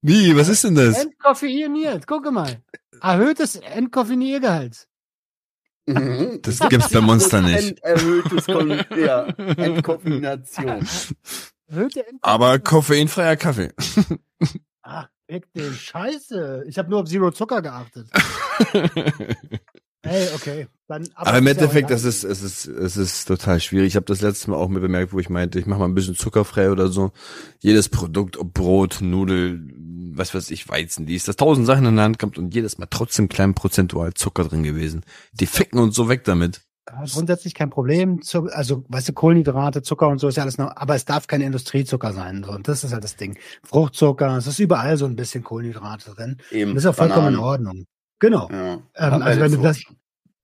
[0.00, 1.02] Wie, was ist denn das?
[1.02, 2.06] Entkoffeiniert.
[2.06, 2.62] Gucke mal.
[3.00, 4.86] Erhöhtes Entkoffeiniergehalt.
[5.86, 6.40] Mhm.
[6.42, 7.78] Das gibt's bei Monster nicht.
[7.80, 9.26] Erhöhtes Kon ja,
[9.56, 10.86] Entkombination.
[11.66, 13.72] Erhöhte Aber koffeinfreier Kaffee.
[14.82, 16.64] Ach, weg den Scheiße.
[16.68, 18.08] Ich habe nur auf Zero Zucker geachtet.
[20.06, 20.66] Hey, okay.
[20.86, 23.88] Dann, Aber im Endeffekt, das ist, es ist, es ist total schwierig.
[23.88, 25.94] Ich habe das letzte Mal auch mir bemerkt, wo ich meinte, ich mache mal ein
[25.94, 27.12] bisschen zuckerfrei oder so.
[27.60, 29.66] Jedes Produkt, ob Brot, Nudel,
[30.16, 32.86] was weiß ich, Weizen, dies, das tausend Sachen in der Hand kommt und jedes Mal
[32.90, 35.04] trotzdem klein prozentual Zucker drin gewesen.
[35.32, 36.62] Die ficken uns so weg damit.
[36.88, 38.20] Ja, grundsätzlich kein Problem.
[38.52, 41.40] Also, weißt du, Kohlenhydrate, Zucker und so ist ja alles noch, aber es darf kein
[41.40, 42.44] Industriezucker sein.
[42.44, 43.38] So, und das ist halt das Ding.
[43.62, 46.36] Fruchtzucker, es ist überall so ein bisschen Kohlenhydrate drin.
[46.50, 46.70] Eben.
[46.70, 47.68] Und das ist auch vollkommen in Bananen.
[47.68, 47.86] Ordnung.
[48.18, 48.48] Genau.
[48.50, 48.82] Ja.
[48.96, 49.82] Ähm, also wenn das,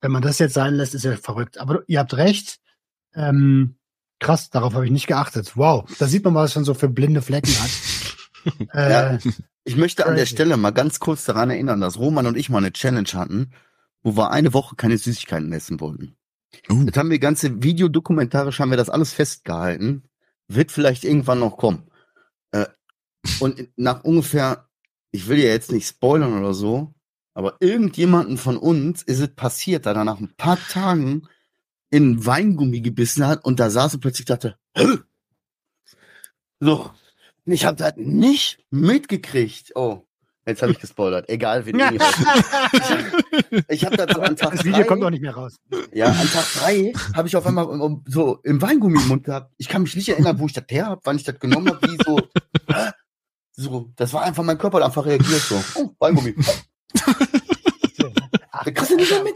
[0.00, 1.58] wenn man das jetzt sein lässt, ist ja verrückt.
[1.58, 2.58] Aber ihr habt recht.
[3.14, 3.76] Ähm,
[4.18, 5.56] krass, darauf habe ich nicht geachtet.
[5.56, 7.70] Wow, da sieht man was man so für blinde Flecken hat.
[8.74, 9.18] äh, Ja.
[9.64, 10.26] Ich möchte an der.
[10.26, 13.52] Stelle mal ganz kurz daran erinnern, dass Roman und ich mal eine Challenge hatten,
[14.02, 16.16] wo wir eine Woche keine Süßigkeiten essen wollten.
[16.70, 16.84] Uh.
[16.84, 20.04] Das haben wir ganze videodokumentarisch haben wir das alles festgehalten.
[20.48, 21.90] Wird vielleicht irgendwann noch kommen.
[22.52, 22.66] Äh,
[23.38, 24.68] und nach ungefähr,
[25.12, 26.94] ich will ja jetzt nicht spoilern oder so,
[27.34, 31.28] aber irgendjemanden von uns ist es passiert, da er nach ein paar Tagen
[31.90, 34.98] in Weingummi gebissen hat und da saß und plötzlich dachte, "Hä?"
[36.60, 36.90] so,
[37.50, 39.72] ich habe das nicht mitgekriegt.
[39.74, 40.02] Oh,
[40.46, 41.28] jetzt habe ich gespoilert.
[41.28, 41.92] Egal, wen ihr
[43.68, 45.56] Ich habe das so an Tag das Video drei- kommt auch nicht mehr raus.
[45.92, 49.52] ja, an Tag drei habe ich auf einmal um, so im Weingummi im Mund gehabt.
[49.58, 51.80] Ich kann mich nicht erinnern, wo ich das her habe, wann ich das genommen habe,
[51.90, 52.20] wie so.
[53.52, 55.62] so, das war einfach mein Körper hat einfach reagiert so.
[55.74, 56.34] Oh, Weingummi.
[58.62, 59.34] Da kriegst du nicht mehr mit.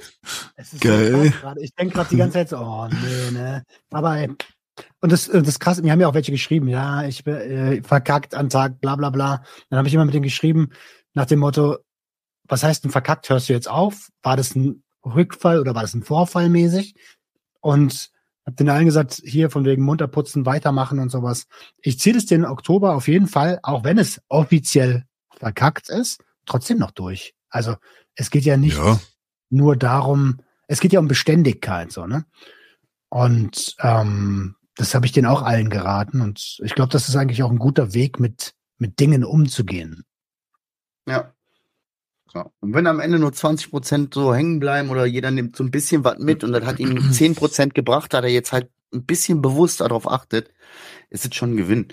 [0.57, 1.33] Es ist Geil.
[1.43, 3.65] So ich denke gerade die ganze Zeit so, oh nee, ne.
[3.91, 4.29] Aber ey,
[5.01, 7.83] und das, äh, das krass, mir haben ja auch welche geschrieben, ja, ich bin äh,
[7.83, 9.45] verkackt an Tag, bla bla bla.
[9.71, 10.71] Dann habe ich immer mit denen geschrieben,
[11.13, 11.79] nach dem Motto,
[12.45, 14.09] was heißt denn verkackt, hörst du jetzt auf?
[14.23, 16.95] War das ein Rückfall oder war das ein Vorfall mäßig?
[17.61, 18.11] Und
[18.45, 21.47] hab den allen gesagt, hier von wegen munterputzen, weitermachen und sowas.
[21.79, 25.05] Ich ziehe das den Oktober auf jeden Fall, auch wenn es offiziell
[25.39, 27.35] verkackt ist, trotzdem noch durch.
[27.49, 27.77] Also
[28.15, 29.01] es geht ja nicht Ja.
[29.49, 32.27] nur darum, es geht ja um Beständigkeit, so, ne?
[33.09, 36.21] Und ähm, das habe ich denen auch allen geraten.
[36.21, 40.05] Und ich glaube, das ist eigentlich auch ein guter Weg, mit, mit Dingen umzugehen.
[41.07, 41.33] Ja.
[42.35, 42.51] ja.
[42.61, 45.71] Und wenn am Ende nur 20 Prozent so hängen bleiben oder jeder nimmt so ein
[45.71, 49.05] bisschen was mit und das hat ihm 10 Prozent gebracht, hat er jetzt halt ein
[49.05, 50.51] bisschen bewusst darauf achtet,
[51.11, 51.89] ist es schon ein Gewinn.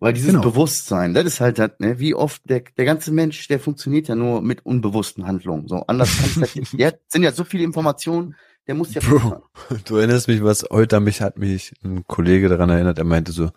[0.00, 0.42] Weil dieses Genau.
[0.42, 4.14] Bewusstsein, das ist halt das, ne, wie oft der, der ganze Mensch, der funktioniert ja
[4.14, 5.68] nur mit unbewussten Handlungen.
[5.68, 8.34] So anders kannst du das, ja, sind ja so viele Informationen,
[8.66, 9.44] der muss ja Bro,
[9.84, 13.50] du erinnerst mich, was heute mich hat mich ein Kollege daran erinnert, er meinte so,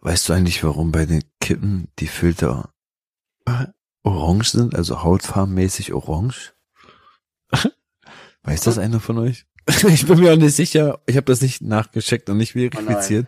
[0.00, 2.70] weißt du eigentlich, warum bei den Kippen die Filter
[4.02, 6.54] orange sind, also hautfarbenmäßig orange?
[8.42, 9.46] Weiß das einer von euch?
[9.88, 13.26] Ich bin mir auch nicht sicher, ich habe das nicht nachgecheckt und nicht verifiziert.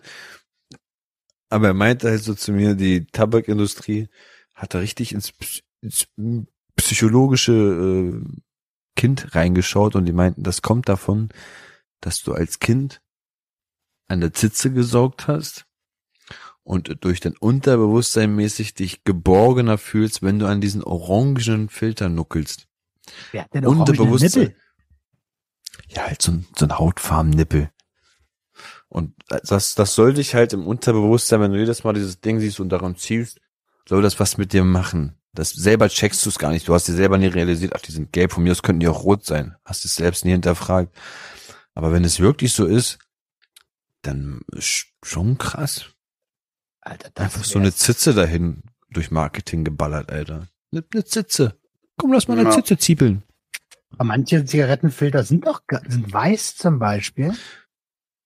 [1.49, 4.07] Aber er meinte halt so zu mir, die Tabakindustrie
[4.53, 5.33] hat da richtig ins,
[5.81, 6.07] ins
[6.77, 8.21] psychologische äh,
[8.99, 11.29] Kind reingeschaut und die meinten, das kommt davon,
[12.01, 13.01] dass du als Kind
[14.09, 15.65] an der Zitze gesaugt hast
[16.63, 22.67] und durch dein Unterbewusstsein mäßig dich geborgener fühlst, wenn du an diesen orangenen Filter nuckelst.
[23.31, 24.41] Wer hat denn Unterbewusstsein.
[24.41, 24.57] Nippel?
[25.87, 27.71] Ja, halt so ein, so ein Hautfarben-Nippel.
[28.89, 32.59] Und das, das soll dich halt im Unterbewusstsein, wenn du jedes Mal dieses Ding siehst
[32.59, 33.39] und daran zielst,
[33.87, 35.18] soll das was mit dir machen.
[35.33, 36.67] Das selber checkst du es gar nicht.
[36.67, 38.87] Du hast dir selber nie realisiert, ach, die sind gelb, von mir aus könnten die
[38.87, 39.55] auch rot sein.
[39.63, 40.95] Hast es selbst nie hinterfragt.
[41.75, 42.97] Aber wenn es wirklich so ist,
[44.01, 45.85] dann ist schon krass.
[46.81, 47.73] Alter, das Einfach so eine.
[47.73, 50.47] Zitze dahin durch Marketing geballert, Alter.
[50.71, 51.59] Eine, eine Zitze.
[51.97, 52.55] Komm, lass mal eine Ja.
[52.55, 53.23] Zitze ziepeln.
[53.93, 57.35] Aber manche Zigarettenfilter sind doch sind weiß zum Beispiel.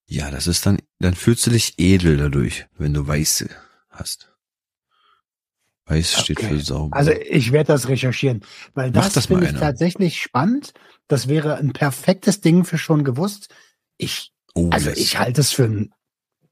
[0.05, 3.49] Ja, das ist dann, dann fühlst du dich edel dadurch, wenn du Weiße
[3.89, 4.32] hast.
[5.85, 6.47] Weiß steht Okay.
[6.49, 6.95] für sauber.
[6.95, 8.41] Also ich werde das recherchieren,
[8.73, 9.59] weil Mach das, das finde ich einer.
[9.59, 10.73] tatsächlich spannend.
[11.07, 13.53] Das wäre ein perfektes Ding für schon gewusst.
[13.97, 14.99] Ich, oh, also yes.
[14.99, 15.93] ich halte es für ein,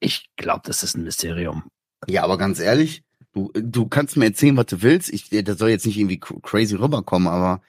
[0.00, 1.64] ich glaube, das ist ein Mysterium.
[2.08, 5.10] Ja, aber ganz ehrlich, du, du kannst mir erzählen, was du willst.
[5.10, 7.62] Ich, das soll jetzt nicht irgendwie cr- crazy rüberkommen, aber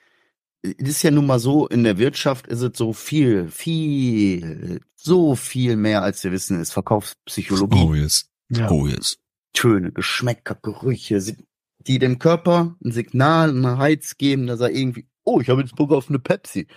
[0.62, 5.36] es ist ja nun mal so, in der Wirtschaft ist es so viel, viel, so
[5.36, 7.84] viel mehr, als wir wissen, ist Verkaufspsychologie.
[7.84, 8.30] Oh, yes.
[8.50, 8.70] Ja.
[8.70, 9.18] Oh, yes.
[9.54, 11.22] Töne, Geschmäcker, Gerüche,
[11.88, 15.76] die dem Körper ein Signal, einen Reiz geben, dass er irgendwie, oh, ich habe jetzt
[15.76, 16.68] Bock auf eine Pepsi.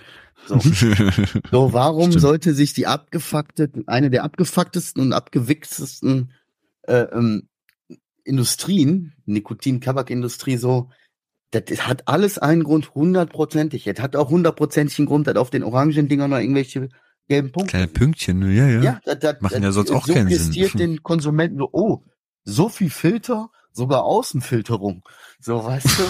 [0.47, 0.59] So,
[1.51, 2.23] so warum Stimmt.
[2.23, 6.33] sollte sich die abgefuckte, eine der abgefucktesten und abgewichstesten
[6.83, 7.49] äh, ähm,
[8.25, 10.91] Industrien, Nikotin-Tabakindustrie so,
[11.53, 13.85] das hat alles einen Grund, hundertprozentig.
[13.85, 16.89] Das hat auch hundertprozentig einen Grund, dass auf den orangen Dingern noch irgendwelche
[17.29, 17.87] gelben Punkte Kleine.
[17.89, 18.83] Pünktchen, ja, ja.
[18.83, 20.39] Ja, das, das, Machen ja das sonst auch keinen Sinn.
[20.39, 22.05] suggestiert den Konsumenten so, oh,
[22.45, 25.03] so viel Filter, sogar Außenfilterung.
[25.41, 26.05] So, weißt du?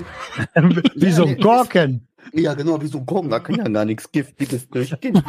[0.95, 2.09] Wie so ein nee, Gorken.
[2.33, 5.23] Ja, genau, wie so ein Gong, da kann ja gar nichts Giftiges durchgehen.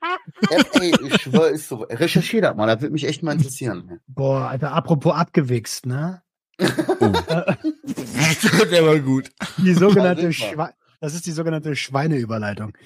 [0.50, 1.78] Ey, ich schwör, ist so.
[1.78, 3.98] Recherchier das mal, das würde mich echt mal interessieren.
[4.06, 6.22] Boah, Alter, apropos abgewichst, ne?
[6.60, 6.66] Oh.
[8.70, 9.30] Der war gut.
[9.56, 10.32] Die sogenannte.
[10.32, 10.70] Schwe
[11.00, 12.78] das ist die sogenannte Schweineüberleitung.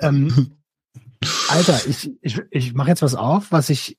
[0.00, 0.56] Ähm,
[1.48, 3.98] Alter, ich, ich, ich mache jetzt was auf, was ich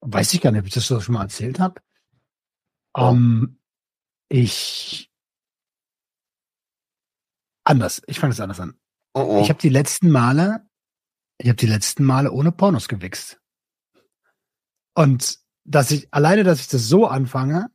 [0.00, 1.80] weiß ich gar nicht, ob ich das schon mal erzählt habe.
[2.98, 3.58] Ähm,
[4.28, 5.10] ich
[7.64, 8.78] anders, ich fange es anders an.
[9.14, 9.42] Oh, oh.
[9.42, 10.66] Ich habe die letzten Male,
[11.38, 13.40] ich habe die letzten Male ohne Pornos gewichst.
[14.94, 17.70] Und dass ich alleine, dass ich das so anfange,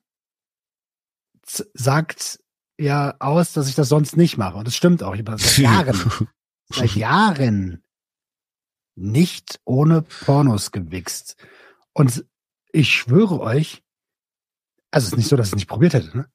[1.45, 2.39] sagt
[2.77, 4.57] ja aus, dass ich das sonst nicht mache.
[4.57, 5.13] Und das stimmt auch.
[5.13, 6.29] Ich habe seit Jahren,
[6.69, 7.83] seit Jahren
[8.95, 11.35] nicht ohne Pornos gewichst.
[11.93, 12.25] Und
[12.71, 13.83] ich schwöre euch,
[14.93, 16.27] also es ist nicht so, dass ich es nicht probiert hätte, ne?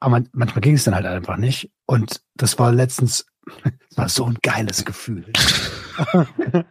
[0.00, 1.70] Aber man, manchmal ging es dann halt einfach nicht.
[1.86, 5.26] Und das war letztens, das war so ein geiles Gefühl.
[5.98, 6.64] Okay.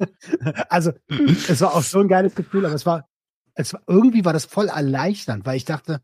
[0.68, 3.08] Also, es war auch so ein geiles Gefühl, aber es war,
[3.54, 6.00] es war, irgendwie war das voll erleichternd, weil ich dachte,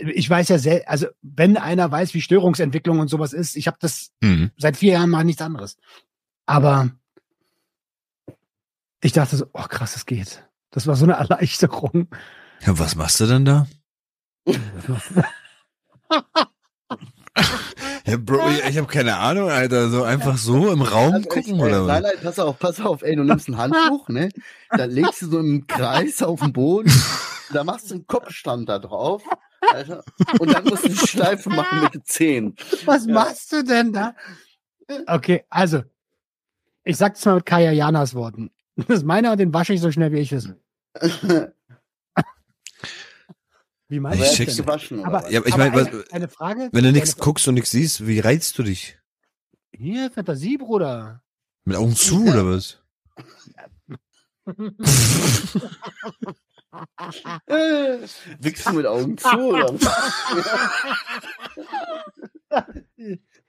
[0.00, 3.76] ich weiß ja sehr, also wenn einer weiß, wie Störungsentwicklung und sowas ist, ich habe
[3.80, 4.50] das Mhm.
[4.56, 5.76] seit vier Jahren mal nichts anderes.
[6.46, 6.90] Aber
[9.02, 10.48] ich dachte so, oh krass, das geht.
[10.70, 12.08] Das war so eine Erleichterung.
[12.66, 13.66] Ja, was machst du denn da?
[18.04, 19.88] Ja, Bro, ich, ich habe keine Ahnung, Alter.
[19.88, 22.12] So einfach so im Raum Also gucken ich, oder Nein, was?
[22.12, 24.28] nein, pass auf, pass auf, ey, du nimmst ein Handtuch, ne?
[24.70, 26.92] Da legst du so einen Kreis auf den Boden,
[27.52, 29.22] da machst du einen Kopfstand da drauf,
[29.70, 30.04] Alter,
[30.40, 32.56] und dann musst du eine Schleife machen mit den Zehen.
[32.84, 33.14] Was Ja.
[33.14, 34.14] machst du denn da?
[35.06, 35.82] Okay, also,
[36.84, 38.50] ich sag's mal mit Kaya Janas Worten.
[38.76, 40.48] Das ist meiner und den wasche ich so schnell, wie ich es.
[43.92, 44.56] Wie meinst du denn?
[44.56, 45.30] gewaschen, Aber, was?
[45.30, 46.70] Ja, aber ich aber meine, was- eine, eine Frage.
[46.72, 48.98] Wenn du nichts guckst und nichts siehst, wie reizt du dich?
[49.76, 51.22] Hier, Fantasie, Bruder.
[51.66, 52.78] Mit Augen zu oder was?
[58.40, 59.74] Wichst du mit Augen zu, oder?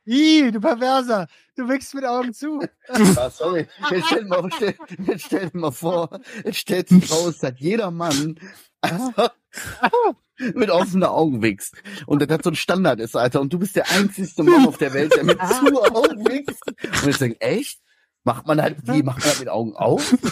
[0.06, 1.28] Ih, du Perverser.
[1.56, 2.60] Du wickst mit Augen zu.
[3.18, 3.68] Ah, sorry.
[3.92, 4.76] Jetzt stell, dir mal, stell,
[5.06, 6.10] jetzt stell dir mal vor,
[6.44, 8.40] jetzt stellt sich raus, dass jeder Mann
[8.82, 9.34] einfach
[10.56, 11.76] mit offenen Augen wichst.
[12.06, 13.42] Und das hat so ein Standard ist, Alter.
[13.42, 16.62] Und du bist der einzigste Mann auf der Welt, der mit zu Augen wichst.
[17.04, 17.80] Und ich denke, echt?
[18.26, 20.16] Macht man halt, wie, macht man halt mit Augen auf?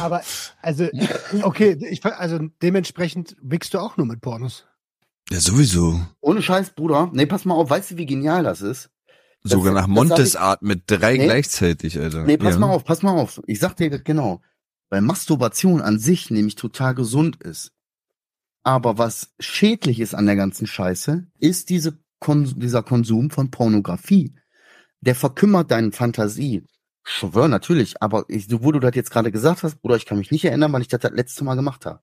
[0.00, 0.22] Aber,
[0.62, 0.88] also,
[1.42, 4.66] okay, ich, also dementsprechend wickst du auch nur mit Pornos.
[5.30, 6.00] Ja, sowieso.
[6.20, 7.10] Ohne Scheiß, Bruder.
[7.12, 8.90] Nee, pass mal auf, weißt du, wie genial das ist?
[9.42, 11.24] Sogar nach das sag Montes ich- Art mit drei Nee.
[11.24, 12.24] gleichzeitig, Alter.
[12.24, 12.60] Nee, pass ja.
[12.60, 13.40] mal auf, pass mal auf.
[13.46, 14.40] Ich sag dir das genau.
[14.90, 17.72] Weil Masturbation an sich nämlich total gesund ist.
[18.62, 24.34] Aber was schädlich ist an der ganzen Scheiße, ist diese Kon dieser Konsum von Pornografie.
[25.00, 26.64] Der verkümmert deine Fantasie.
[27.04, 28.02] Schwör, natürlich.
[28.02, 30.72] Aber ich, wo du das jetzt gerade gesagt hast, Bruder, ich kann mich nicht erinnern,
[30.72, 32.00] weil ich das das letzte Mal gemacht habe.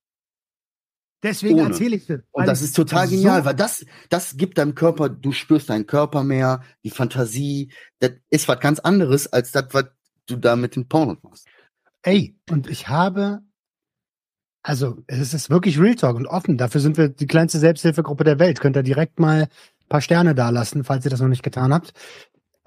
[1.21, 1.69] Deswegen Ohne.
[1.69, 2.21] erzähle ich das.
[2.31, 5.87] Und das ist total so- genial, weil das, das gibt deinem Körper, du spürst deinen
[5.87, 7.71] Körper mehr, die Fantasie.
[7.99, 9.85] Das ist was ganz anderes, als das, was
[10.27, 11.47] du da mit den Pornos machst.
[12.05, 13.41] Ey, und ich habe,
[14.61, 16.55] also es ist wirklich Real Talk und offen.
[16.55, 18.59] Dafür sind wir die kleinste Selbsthilfegruppe der Welt.
[18.59, 21.93] Könnt ihr direkt mal ein paar Sterne dalassen, falls ihr das noch nicht getan habt.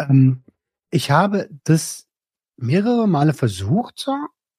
[0.00, 0.42] Ähm,
[0.90, 2.08] ich habe das
[2.56, 4.12] mehrere Male versucht, so,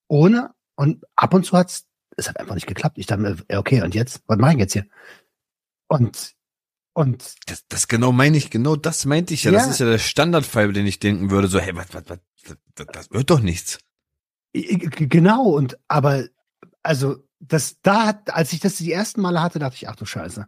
[0.07, 2.97] ohne, und ab und zu hat's, es hat einfach nicht geklappt.
[2.99, 4.21] Ich dachte mir, äh, okay, und jetzt?
[4.27, 4.85] Was mache ich jetzt hier?
[5.89, 6.35] Und,
[6.93, 9.51] und Das, das genau meine ich, genau das meinte ich ja.
[9.51, 9.71] Das Ja.
[9.71, 12.19] ist ja der Standardfall, den ich denken würde, so, hey, was, was, was,
[12.75, 13.79] das, das wird doch nichts.
[14.55, 16.25] I- i- Genau, und aber,
[16.83, 20.05] also, das da hat, als ich das die ersten Male hatte, dachte ich, ach du
[20.05, 20.47] Scheiße.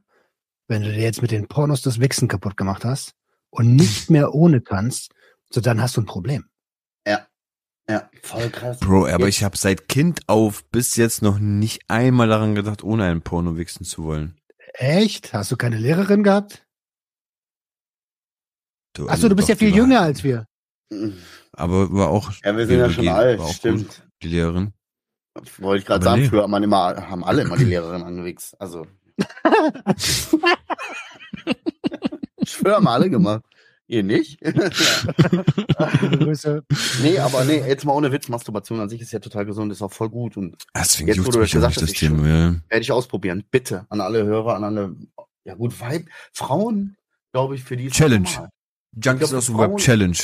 [0.67, 3.13] Wenn du dir jetzt mit den Pornos das Wichsen kaputt gemacht hast
[3.49, 5.11] und nicht mehr ohne kannst,
[5.49, 6.45] so dann hast du ein Problem.
[7.89, 8.79] Ja, voll krass.
[8.79, 13.03] Bro, aber ich habe seit Kind auf bis jetzt noch nicht einmal daran gedacht, ohne
[13.03, 14.39] einen Porno wichsen zu wollen.
[14.75, 15.33] Echt?
[15.33, 16.65] Hast du keine Lehrerin gehabt?
[18.93, 20.45] Du, Achso, du bist ja viel jünger als wir.
[21.53, 22.31] Aber war auch.
[22.43, 23.87] Ja, wir sind ja schon alt, stimmt.
[23.87, 24.73] gut, Die Lehrerin.
[25.59, 26.27] Wollte ich gerade sagen, nee.
[26.27, 28.59] früher hat man immer, haben alle immer die Lehrerin angewichst.
[28.59, 28.87] Also.
[32.37, 33.43] ich schwöre, haben alle gemacht.
[33.87, 34.39] Ihr nicht?
[34.41, 36.63] Grüße.
[37.01, 39.81] nee, aber nee, jetzt mal ohne Witz, Masturbation an sich ist ja total gesund, ist
[39.81, 42.25] auch voll gut und Deswegen Jetzt, wo du mich das gesagt das hast, ich Thema.
[42.25, 42.55] Ja.
[42.69, 43.43] werde ich ausprobieren.
[43.51, 43.85] Bitte.
[43.89, 44.95] An alle Hörer, an alle,
[45.43, 46.95] ja gut, Weib, Frauen,
[47.33, 48.29] glaube ich, für die Challenge.
[48.93, 50.17] Junkies aus dem Web Challenge.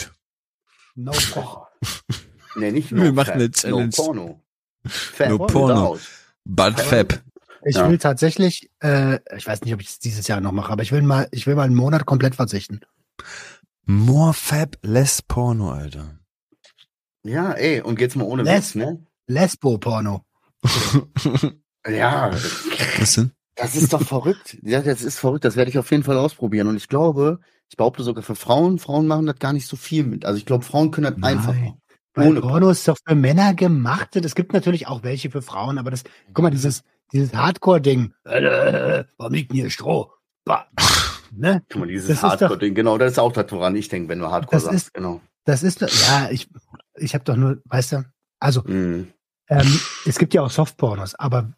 [0.97, 1.67] No Och.
[2.55, 3.85] Nee, nicht Wir no machen fat, eine Challenge.
[3.95, 4.41] No Porno.
[4.87, 5.99] Fat No Porno.
[6.43, 7.21] Bud Fab.
[7.65, 7.87] Ich Ja.
[7.89, 10.91] will tatsächlich, äh, ich weiß nicht, ob ich es dieses Jahr noch mache, aber ich
[10.91, 12.79] will mal, ich will mal einen Monat komplett verzichten.
[13.85, 16.17] More Fab, less Porno, Alter.
[17.23, 19.05] Ja, ey, und geht's mal ohne Les- Witz, ne?
[19.27, 20.25] Lesbo-Porno.
[21.87, 22.31] Ja,
[22.99, 23.31] Was denn?
[23.55, 24.57] das ist doch verrückt.
[24.61, 25.45] Ja, das ist verrückt.
[25.45, 26.67] Das werde ich auf jeden Fall ausprobieren.
[26.67, 27.39] Und ich glaube,
[27.69, 30.25] ich behaupte sogar für Frauen, Frauen machen das gar nicht so viel mit.
[30.25, 31.37] Also ich glaube, Frauen können das Nein.
[31.37, 31.77] einfacher.
[32.17, 34.15] Ohne Porno ist doch für Männer gemacht.
[34.15, 36.03] Es gibt natürlich auch welche für Frauen, aber das,
[36.33, 38.11] guck mal, dieses, dieses Hardcore-Ding.
[38.25, 40.11] Äh, warum liegt denn hier Stroh?
[40.45, 40.65] Bah.
[41.31, 41.61] Ne?
[41.69, 44.55] Guck mal, dieses Hardcore-Ding, genau, das ist auch das, woran ich denke, wenn du Hardcore
[44.55, 44.75] Das sagst.
[44.87, 45.21] ist- genau.
[45.43, 46.49] Das ist doch, ja, ich,
[46.95, 48.05] ich habe doch nur, weißt du,
[48.39, 49.07] also Mhm.
[49.49, 51.53] ähm, es gibt ja auch Softpornos, aber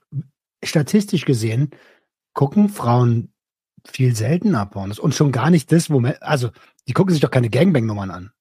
[0.64, 1.70] statistisch gesehen
[2.34, 3.32] gucken Frauen
[3.88, 6.50] viel seltener Pornos und schon gar nicht das, wo man, also
[6.88, 8.32] die gucken sich doch keine Gangbang-Nummern an.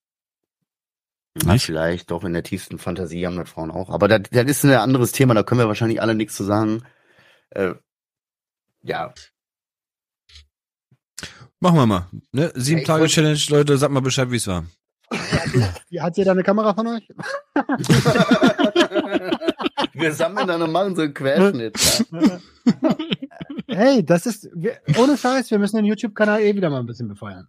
[1.43, 1.67] Ja, Nicht?
[1.67, 3.91] vielleicht doch in der tiefsten Fantasie haben das Frauen auch.
[3.91, 6.83] Aber das, das ist ein anderes Thema, da können wir wahrscheinlich alle nichts zu sagen.
[7.51, 7.75] Äh,
[8.83, 9.13] ja,
[11.61, 12.07] Machen wir mal.
[12.31, 12.53] Ne?
[12.55, 14.65] Sieben Ja, Tage wollt- Challenge, Leute, sag mal Bescheid, wie es war.
[15.91, 17.09] Wie hat jeder eine Kamera von euch?
[19.99, 21.79] wir sammeln dann und machen so einen Querschnitt.
[22.13, 22.41] Ja.
[23.69, 27.09] Hey, das ist, wir, ohne Scheiß, wir müssen den YouTube-Kanal eh wieder mal ein bisschen
[27.09, 27.49] befeuern.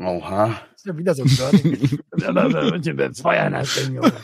[0.00, 0.48] Oha.
[0.48, 1.28] Das ist ja wieder so ein.
[1.30, 4.12] Wir müssen ein bisschen befeuern, das Ding, Junge.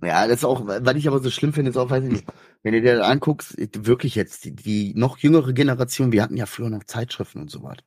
[0.00, 2.24] Ja, das ist auch, weil ich aber so schlimm finde, ist auch, weiß ich nicht,
[2.62, 6.46] wenn du dir das anguckst, wirklich jetzt, die, die noch jüngere Generation, wir hatten ja
[6.46, 7.78] früher noch Zeitschriften und so was.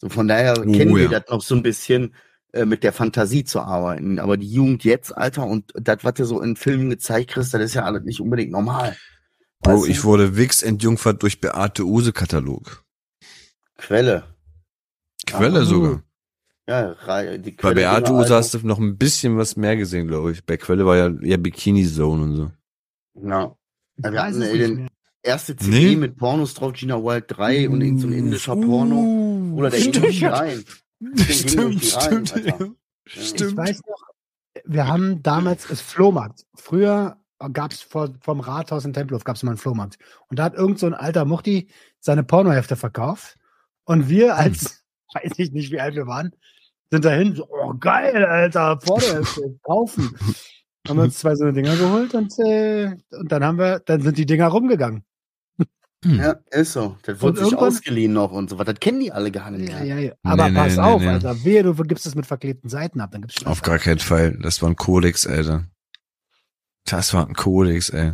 [0.00, 1.18] So von daher Oh, kennen wir ja.
[1.18, 2.14] das noch so ein bisschen
[2.58, 4.18] äh, mit der Fantasie zu arbeiten.
[4.18, 7.62] Aber die Jugend jetzt, Alter, und das, was du so in Filmen gezeigt kriegst, das
[7.62, 8.96] ist ja alles nicht unbedingt normal.
[9.60, 9.86] Bro, du?
[9.86, 12.84] ich wurde Wix entjungfert durch Beate Use Katalog.
[13.76, 14.24] Quelle.
[15.26, 15.64] Quelle Ah.
[15.64, 16.02] sogar.
[16.68, 16.94] Ja,
[17.38, 17.74] die Bei Quelle.
[17.76, 20.44] Beate Dinge, Use hast du noch ein bisschen was mehr gesehen, glaube ich.
[20.44, 22.50] Bei Quelle war ja eher Bikini Zone und so.
[23.22, 23.56] Ja.
[24.02, 24.88] ja wir hatten den
[25.22, 25.96] erste CD Nee.
[25.96, 29.54] mit Pornos drauf, Gina Wild 3 und irgend so ein indischer Porno.
[29.56, 30.30] Oder der ging
[31.00, 31.18] Stimmt.
[31.18, 32.34] durch Stimmt, stimmt.
[32.34, 32.46] Alter.
[32.46, 32.68] ja.
[33.06, 33.56] Ich Stimmt.
[33.56, 34.02] weiß noch,
[34.64, 36.44] wir haben damals, es Flohmarkt.
[36.54, 37.16] Früher
[37.52, 39.98] gab es vor, vom Rathaus in Tempelhof gab es mal einen Flohmarkt.
[40.28, 41.68] Und da hat irgend so ein alter Muchti
[42.00, 43.36] seine Pornohefte verkauft.
[43.84, 44.84] Und wir als,
[45.14, 46.32] weiß ich nicht, wie alt wir waren,
[46.90, 50.16] sind dahin, so, oh geil, Alter, Pornohefte, kaufen.
[50.88, 54.00] haben wir uns zwei so eine Dinger geholt und, äh, und dann haben wir, dann
[54.00, 55.04] sind die Dinger rumgegangen.
[56.04, 56.96] Ja, ist so.
[57.02, 58.66] Das wurde Und sich ausgeliehen noch und so was.
[58.66, 59.84] Das kennen die alle gar nicht Ja, mehr.
[59.84, 60.12] ja, ja.
[60.22, 61.08] Aber Nee, pass nee, auf, nee.
[61.08, 61.44] Alter.
[61.44, 63.44] Wehe, du gibst es mit verklebten Seiten ab, dann gibt's.
[63.44, 64.38] Auf gar keinen Fall.
[64.40, 65.64] Das war ein Kodex, Alter.
[66.84, 68.12] Das war ein Kodex, ey.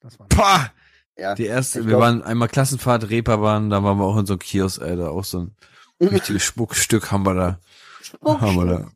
[0.00, 0.70] Das war Pah!
[1.18, 1.34] Ja.
[1.34, 4.40] Die erste, wir glaub- waren einmal Klassenfahrt, Reeperbahn, da waren wir auch in so einem
[4.40, 5.12] Kiosk, Alter.
[5.12, 5.56] Auch so ein
[6.08, 7.58] richtiges Schmuckstück haben wir da,
[8.22, 8.90] haben wir da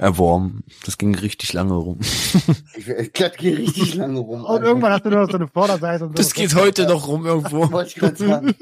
[0.00, 0.64] erworben.
[0.84, 1.98] Das ging richtig lange rum.
[2.74, 4.44] Ich, ich das geht richtig lange rum.
[4.44, 6.22] Und irgendwann hast du nur noch so eine Vorderseite und so.
[6.22, 7.70] Das geht heute noch rum irgendwo.
[7.72, 8.54] Wollte ich gerade sagen.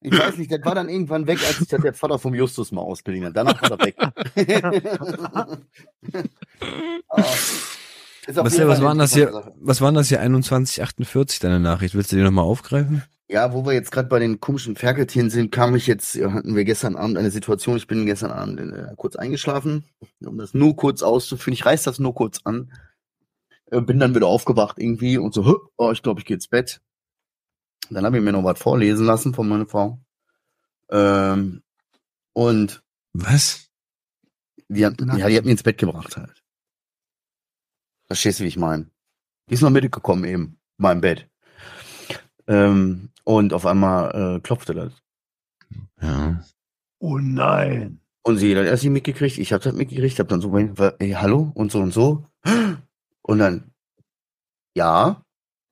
[0.00, 2.72] Ich weiß nicht, das war dann irgendwann weg, als sich das der Vater vom Justus
[2.72, 3.36] mal ausgeliehen hat.
[3.36, 3.96] Danach war er weg.
[7.08, 7.76] Auf
[8.26, 9.52] Was, was Fall war eine denn das hier?
[9.60, 10.18] Was waren das hier?
[10.18, 11.94] 2148, deine Nachricht.
[11.94, 13.02] Willst du die nochmal aufgreifen?
[13.32, 16.64] Ja, wo wir jetzt gerade bei den komischen Ferkeltieren sind, kam ich jetzt, hatten wir
[16.66, 19.86] gestern Abend eine Situation, ich bin gestern Abend äh, kurz eingeschlafen,
[20.22, 21.54] um das nur kurz auszuführen.
[21.54, 22.70] Ich reiß das nur kurz an.
[23.70, 26.46] Äh, bin dann wieder aufgewacht irgendwie und so, "Hö, oh, ich glaube, ich gehe ins
[26.46, 26.82] Bett.
[27.88, 29.98] Dann habe ich mir noch was vorlesen lassen von meiner Frau.
[30.90, 31.62] Ähm,
[32.34, 32.82] und
[33.14, 33.70] Was?
[34.68, 36.42] die hat, ja, die hat mich ins Bett gebracht halt.
[38.08, 38.90] Verstehst du, wie ich meine?
[39.48, 40.44] Die ist noch mitgekommen eben,
[40.76, 41.31] in meinem Bett.
[42.52, 44.92] Ähm, und auf einmal äh, klopfte das.
[46.02, 46.44] Ja.
[46.98, 48.00] Oh nein.
[48.22, 51.12] Und sie hat erst nicht mitgekriegt, ich habe das mitgekriegt, hab dann so, war, ey,
[51.12, 52.26] hallo und so und so.
[53.22, 53.72] Und dann,
[54.76, 55.24] ja,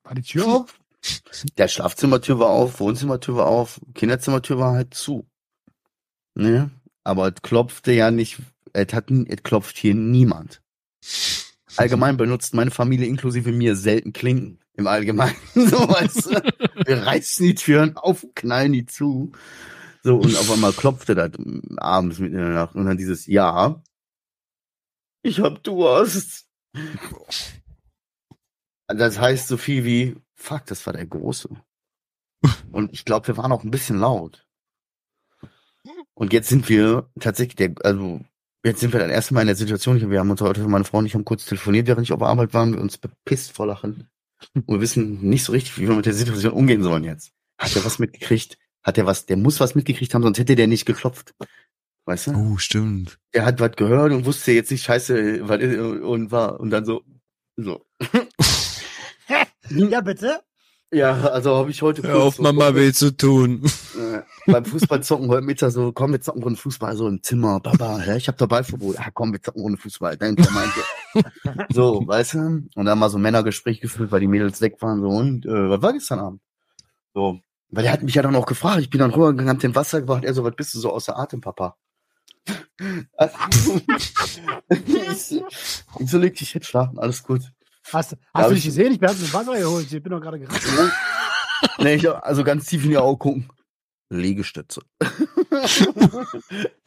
[0.04, 0.80] War die Tür auf?
[1.58, 5.26] der Schlafzimmertür war auf, Wohnzimmertür war auf, Kinderzimmertür war halt zu.
[6.34, 6.70] Ne?
[7.04, 8.38] Aber es klopfte ja nicht,
[8.72, 10.62] es hat, es klopft hier niemand.
[11.76, 14.58] Allgemein benutzt meine Familie inklusive mir selten Klinken.
[14.80, 15.36] Im Allgemeinen.
[15.54, 16.86] So, weißt du?
[16.86, 19.30] Wir reißen die Türen auf, knallen die zu.
[20.02, 21.32] So, und auf einmal klopfte das
[21.76, 22.74] abends mitten in der Nacht.
[22.74, 23.82] Und dann dieses Ja.
[25.22, 26.48] Ich hab Durst.
[28.88, 31.50] Das heißt so viel wie, fuck, das war der Große.
[32.72, 34.46] Und ich glaube, wir waren auch ein bisschen laut.
[36.14, 38.20] Und jetzt sind wir tatsächlich, der, also
[38.64, 41.06] jetzt sind wir dann erstmal in der Situation, wir haben uns heute, meine Frau und
[41.06, 44.08] ich haben kurz telefoniert, während ich auf Arbeit war, wir uns bepisst vor Lachen.
[44.55, 47.32] Und wir wissen nicht so richtig, wie wir mit der Situation umgehen sollen jetzt.
[47.59, 48.59] Hat er was mitgekriegt?
[48.82, 51.34] Hat er was, der muss was mitgekriegt haben, sonst hätte der nicht geklopft.
[52.07, 52.32] Weißt du?
[52.32, 53.18] Oh, stimmt.
[53.34, 57.03] Der hat was gehört und wusste jetzt nicht, scheiße, was und war, und dann so,
[57.57, 57.84] so.
[59.68, 60.41] Ja, bitte?
[60.93, 63.62] Ja, also habe ich heute Hör auf, so- Mama will zu tun.
[63.97, 67.99] äh, beim Fußballzocken heute Mittag so, komm, wir zocken ohne Fußball, so im Zimmer, Papa,
[67.99, 68.97] hä, ich hab dabei Verbot.
[68.99, 70.16] Ah, komm, wir zocken ohne Fußball.
[70.16, 70.80] Dann der meinte,
[71.70, 72.38] so, weißt du?
[72.74, 75.70] Und dann mal so ein Männergespräch geführt, weil die Mädels weg waren, so, und, äh,
[75.70, 76.40] was war gestern Abend?
[77.14, 79.74] So, weil der hat mich ja dann auch gefragt, ich bin dann rübergegangen, hab den
[79.74, 81.76] Wasser gebracht, er so, was bist du so außer Atem, Papa?
[83.16, 83.36] Also,
[84.68, 85.42] ich,
[85.98, 87.42] ich so, leg dich jetzt schlafen, alles gut.
[87.92, 88.92] Hast, hast du ich- nicht gesehen?
[88.92, 89.92] Ich bin mir Wasser geholt.
[89.92, 90.62] Ich bin doch gerade gerannt.
[91.78, 93.48] nee, ich, also ganz tief in die Augen gucken.
[94.11, 94.82] Liegestütze.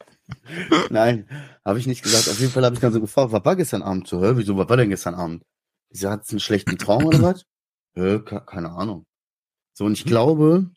[0.90, 1.28] Nein,
[1.64, 2.28] habe ich nicht gesagt.
[2.28, 4.22] Auf jeden Fall habe ich dann so gefragt, was war gestern Abend so?
[4.22, 5.42] Hä, wieso, was war denn gestern Abend?
[5.90, 7.44] Sie hat einen schlechten Traum oder was?
[7.94, 9.06] Hä, ke- keine Ahnung.
[9.72, 10.70] So, und ich glaube,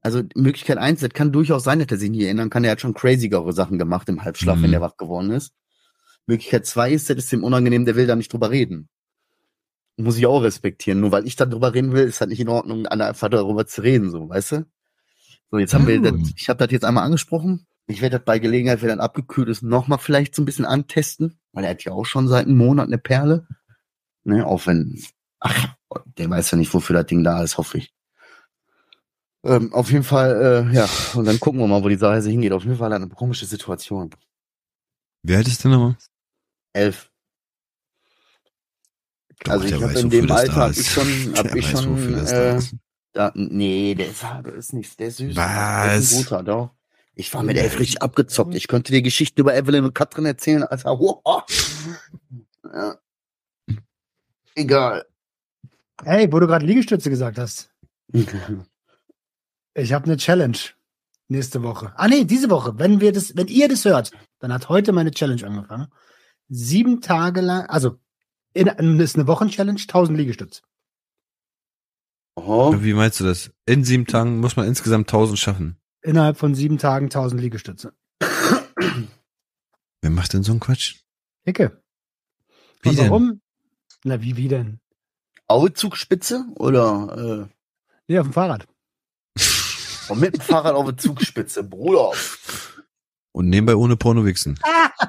[0.00, 2.64] also Möglichkeit eins, das kann durchaus sein, dass er sich nicht erinnern kann.
[2.64, 4.62] Er hat schon crazygere Sachen gemacht im Halbschlaf, Mhm.
[4.64, 5.52] wenn der wach geworden ist.
[6.26, 8.88] Möglichkeit zwei ist, das ist ihm unangenehm, der will da nicht drüber reden.
[9.96, 11.00] Muss ich auch respektieren.
[11.00, 13.82] Nur weil ich da drüber reden will, ist das nicht in Ordnung, einfach darüber zu
[13.82, 14.66] reden, so, weißt du?
[15.50, 16.02] So, jetzt haben wir, Oh.
[16.16, 17.66] das, ich habe das jetzt einmal angesprochen.
[17.86, 21.38] Ich werde das bei Gelegenheit, wenn das abgekühlt ist, nochmal vielleicht so ein bisschen antesten,
[21.52, 23.46] weil er hat ja auch schon seit einem Monat eine Perle.
[24.24, 25.02] Ne, auch wenn,
[25.40, 25.74] ach,
[26.16, 27.92] der weiß ja nicht, wofür das Ding da ist, hoffe ich.
[29.44, 32.52] Ähm, auf jeden Fall, äh, ja, und dann gucken wir mal, wo die Reise hingeht.
[32.52, 34.10] Auf jeden Fall eine komische Situation.
[35.24, 35.96] Wer hat es denn nochmal?
[36.72, 37.10] Elf.
[39.48, 40.78] Also ich der hab weiß, in dem Alter hab ist.
[40.78, 41.04] ich schon-
[41.36, 42.76] hab Der ich weiß, schon, äh, ist.
[43.12, 45.34] Da, nee, der ist, der ist nicht, der ist süß.
[45.34, 46.12] Der ist Was?
[46.12, 46.70] ein guter, doch.
[47.14, 48.54] Ich war mit elf richtig abgezockt.
[48.54, 50.98] Ich könnte dir Geschichten über Evelyn und Katrin erzählen, Alter.
[50.98, 51.44] Wow.
[52.74, 52.96] Ja.
[54.54, 55.04] Egal.
[56.02, 57.70] Hey, wo du gerade Liegestütze gesagt hast.
[59.74, 60.58] Ich habe eine Challenge
[61.28, 61.94] nächste Woche.
[61.96, 62.78] Ah nee, diese Woche.
[62.78, 65.88] Wenn wir das, wenn ihr das hört, dann hat heute meine Challenge angefangen.
[66.50, 67.98] Sieben Tage lang, also
[68.52, 68.66] in,
[69.00, 70.60] ist eine Wochenchallenge, 1000 Liegestütze.
[72.34, 73.50] Oh, Wie meinst du das?
[73.64, 75.76] In sieben Tagen muss man insgesamt 1000 schaffen.
[76.02, 77.92] Innerhalb von sieben Tagen 1000 Liegestütze.
[80.00, 80.96] Wer macht denn so einen Quatsch?
[81.44, 81.80] Icke.
[82.82, 83.10] Wie Und denn?
[83.10, 83.40] warum?
[84.04, 84.80] Na, wie, wie denn?
[85.46, 87.48] Auezugspitze oder
[88.08, 88.66] Nee, auf dem Fahrrad.
[89.38, 89.42] äh,
[90.08, 92.10] oh, mit dem Fahrrad auf der Zugspitze, Bruder.
[93.32, 94.58] Und nebenbei ohne Porno wichsen.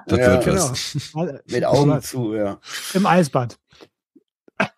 [0.07, 0.69] Das Ja, wird Genau.
[0.71, 1.41] was.
[1.47, 2.59] Mit Augen zu, ja.
[2.93, 3.57] Im Eisbad.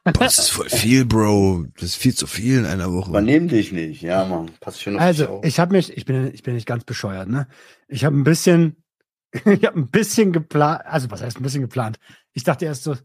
[0.04, 1.66] Das ist voll viel, Bro.
[1.76, 3.10] Das ist viel zu viel in einer Woche.
[3.10, 4.02] Übernehm dich nicht.
[4.02, 4.52] Ja, Mann.
[4.60, 7.48] Pass schön auf Also, ich habe mich, ich bin, ich bin nicht ganz bescheuert, ne?
[7.88, 8.84] Ich habe ein bisschen,
[9.34, 12.00] ich habe ein bisschen geplant, also was heißt ein bisschen geplant?
[12.34, 12.96] Ich dachte erst so,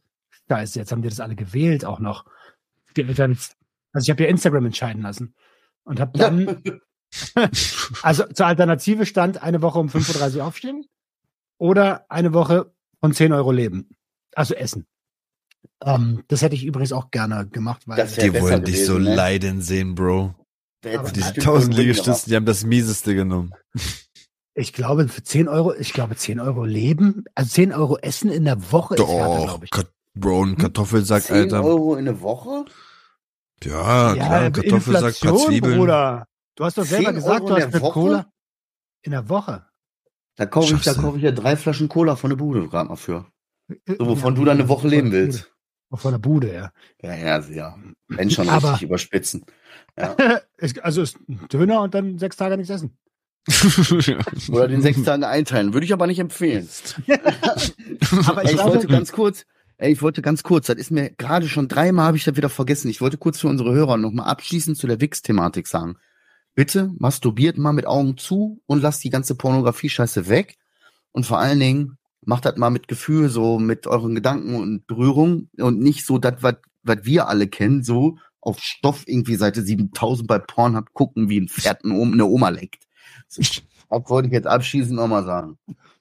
[0.48, 2.26] scheiße, jetzt haben die das alle gewählt auch noch.
[2.96, 3.38] Die Eltern,
[3.92, 5.34] also ich habe ja Instagram entscheiden lassen
[5.84, 6.62] und habe dann,
[8.02, 10.84] also zur Alternative stand eine Woche um 5.30 Uhr aufstehen
[11.58, 13.96] oder eine Woche von 10 Euro leben.
[14.34, 14.86] Also essen.
[15.84, 19.14] Ähm, das hätte ich übrigens auch gerne gemacht, weil Das Die wollen dich so ne?
[19.14, 20.34] leiden sehen, Bro.
[20.82, 23.52] Da hättest Aber du Die die bestimmt 1000 irgendwo Liegestützen, die haben das mieseste genommen.
[24.54, 28.44] ich glaube, für 10 Euro, ich glaube, 10 Euro leben, also 10 Euro essen in
[28.44, 29.70] der Woche ist Doch, glaube ich.
[29.70, 31.64] Kat Bro, ein Kartoffelsack, 10 Alter.
[31.64, 32.64] Euro in eine Woche?
[33.62, 35.78] Ja, klar, ein Kartoffelsack, paar Inflation, Zwiebeln.
[35.78, 36.26] Bruder.
[36.56, 37.92] Du hast doch 10 selber gesagt, Euro du hast der eine Woche?
[37.92, 38.32] Cola
[39.02, 39.66] in der Woche.
[40.36, 42.96] Da kaufe ich, da kaufe ich ja drei Flaschen Cola von der Bude gerade mal
[42.96, 43.26] für.
[43.86, 45.49] So, wovon Ja, du dann eine Woche leben der willst.
[45.92, 46.72] Von der Bude, ja.
[47.02, 47.76] Ja, ja, also, ja.
[48.08, 49.44] Wenn schon Aber- richtig überspitzen.
[49.98, 50.16] Ja.
[50.82, 52.96] Also ist ein Döner und dann sechs Tage nichts essen.
[54.50, 55.72] Oder den sechs Tagen einteilen.
[55.72, 56.68] Würde ich aber nicht empfehlen.
[58.26, 59.46] Aber ich ich wollte ganz kurz,
[59.78, 62.50] ey, ich wollte ganz kurz, das ist mir gerade schon dreimal habe ich das wieder
[62.50, 62.90] vergessen.
[62.90, 65.96] Ich wollte kurz für unsere Hörer nochmal abschließend zu der Wix-Thematik sagen.
[66.54, 70.56] Bitte masturbiert mal mit Augen zu und lasst die ganze Pornografie-Scheiße weg.
[71.12, 75.48] Und vor allen Dingen macht das mal mit Gefühl, so mit euren Gedanken und Berührung
[75.58, 76.56] und nicht so das, was
[77.02, 81.84] wir alle kennen, so auf Stoff irgendwie Seite 7000 bei Pornhub gucken, wie ein Pferd
[81.84, 82.84] eine Oma, leckt.
[83.36, 85.58] Das wollte ich jetzt abschließend nochmal sagen.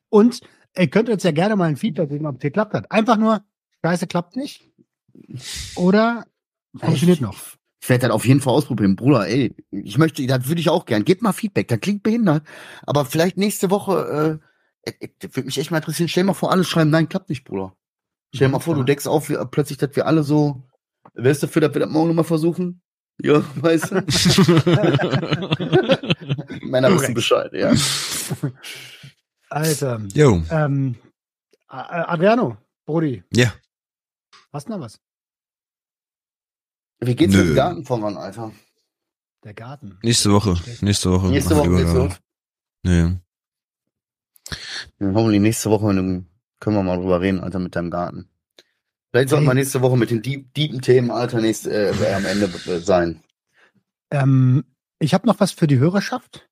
[0.10, 0.42] und
[0.78, 2.92] ihr könnt uns ja gerne mal ein Feedback geben, ob es geklappt hat.
[2.92, 3.44] Einfach nur,
[3.84, 4.70] Scheiße klappt nicht.
[5.76, 6.26] Oder
[6.76, 7.36] funktioniert noch.
[7.82, 9.28] Ich werde das auf jeden Fall ausprobieren, Bruder.
[9.28, 11.06] Ey, ich möchte, das würde ich auch gern.
[11.06, 11.68] Gebt mal Feedback.
[11.68, 12.44] Das klingt behindert,
[12.84, 14.40] aber vielleicht nächste Woche.
[14.84, 16.10] Äh, äh, würde mich echt mal interessieren.
[16.10, 17.76] Stell mal vor, alle schreiben, nein, klappt nicht, Bruder.
[18.34, 20.64] Stell dir mal vor, du deckst auf, wie, plötzlich, dass wir alle so.
[21.14, 22.82] Wärst du dafür, dass wir das morgen nochmal versuchen?
[23.22, 23.96] Ja, weißt du?
[26.66, 27.74] Männer wissen Bescheid, ja.
[29.50, 30.02] Alter.
[30.14, 30.96] Jo, Ähm,
[31.68, 33.24] Adriano, Brody.
[33.34, 33.54] Ja.
[34.54, 35.00] Hast du noch was?
[37.02, 37.40] Wie geht's Nö.
[37.40, 38.52] mit dem Garten voran, Alter?
[39.44, 39.98] Der Garten.
[40.04, 40.56] nächste Woche.
[40.82, 41.28] Nächste Woche.
[41.28, 42.18] Nächste Woche wir geht's über-
[45.00, 45.08] Nee.
[45.08, 46.28] Ja, hoffentlich nächste Woche dann
[46.60, 48.30] können wir mal drüber reden, Alter, mit deinem Garten.
[49.12, 52.80] Vielleicht sollten wir nächste Woche mit den deepen Themen, Alter, nächste, äh, am Ende äh,
[52.80, 53.24] sein.
[54.12, 54.66] Ähm,
[55.00, 56.50] ich habe noch was für die Hörerschaft.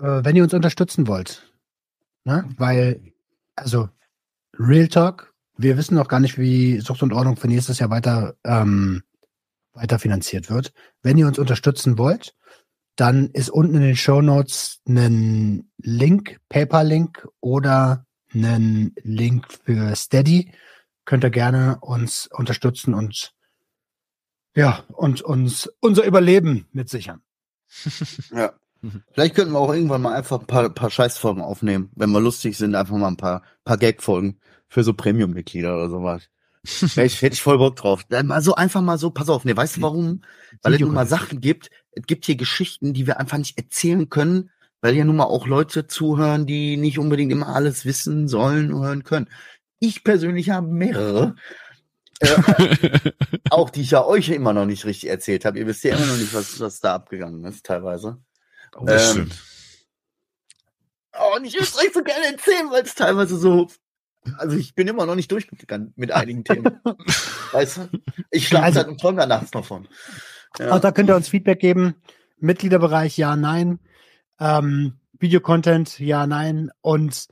[0.00, 1.52] Äh, wenn ihr uns unterstützen wollt.
[2.24, 2.44] Ne?
[2.56, 3.12] Weil,
[3.56, 3.88] also,
[4.58, 8.36] Real Talk, wir wissen noch gar nicht, wie Sucht und Ordnung für nächstes Jahr weiter,
[8.44, 9.02] ähm,
[9.72, 10.72] weiter finanziert wird.
[11.02, 12.34] Wenn ihr uns unterstützen wollt,
[12.98, 20.52] dann ist unten in den Show Notes ein Link, Paper-Link oder ein Link für Steady.
[21.04, 23.32] Könnt ihr gerne uns unterstützen und
[24.56, 27.22] ja, und uns unser Überleben mitsichern.
[28.32, 28.52] Ja.
[28.80, 29.02] Mhm.
[29.12, 31.90] Vielleicht könnten wir auch irgendwann mal einfach ein paar, paar Scheißfolgen aufnehmen.
[31.96, 34.38] Wenn wir lustig sind, einfach mal ein paar, paar Gag-Folgen
[34.68, 36.28] für so Premium-Mitglieder oder sowas.
[36.62, 38.04] Ich, hätte ich voll Bock drauf.
[38.08, 40.22] Dann mal so einfach mal so, pass auf, ne, weißt du warum?
[40.62, 41.06] Weil es nun mal.
[41.06, 44.50] Sachen gibt, es gibt hier Geschichten, die wir einfach nicht erzählen können,
[44.80, 48.84] weil ja nun mal auch Leute zuhören, die nicht unbedingt immer alles wissen sollen und
[48.84, 49.28] hören können.
[49.80, 51.36] Ich persönlich habe mehrere,
[52.20, 53.10] äh,
[53.50, 55.58] auch die ich ja euch immer noch nicht richtig erzählt habe.
[55.58, 58.18] Ihr wisst ja immer noch nicht, was, was da abgegangen ist, teilweise.
[58.76, 59.42] Oh, Ähm, stimmt.
[61.18, 63.68] Oh, und ich würde es euch so gerne erzählen, weil es teilweise so.
[64.36, 66.80] Also ich bin immer noch nicht durchgegangen mit einigen Themen.
[67.52, 67.88] weißt du?
[68.30, 69.88] Ich schlafe Also- seit und träume da nachts noch von.
[70.58, 70.72] Ja.
[70.72, 71.94] Auch da könnt ihr uns Feedback geben.
[72.38, 73.80] Mitgliederbereich, ja, nein.
[74.40, 76.70] Ähm, Videocontent, ja, nein.
[76.80, 77.28] Und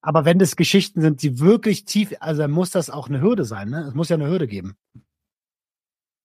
[0.00, 3.44] aber wenn das Geschichten sind, die wirklich tief, also dann muss das auch eine Hürde
[3.44, 3.86] sein, ne?
[3.88, 4.76] Es muss ja eine Hürde geben.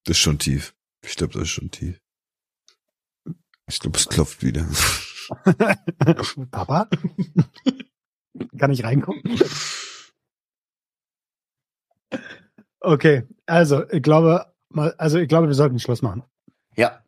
[0.04, 0.76] Das ist schon tief.
[1.02, 2.00] Ich glaube, das ist schon tief.
[3.70, 4.68] Ich glaube, es klopft wieder.
[6.52, 6.90] Papa?
[8.58, 9.40] Kann ich reingucken?
[12.82, 16.24] Okay, also ich glaube, mal, also ich glaube, wir sollten Schluss machen.
[16.76, 17.02] ja,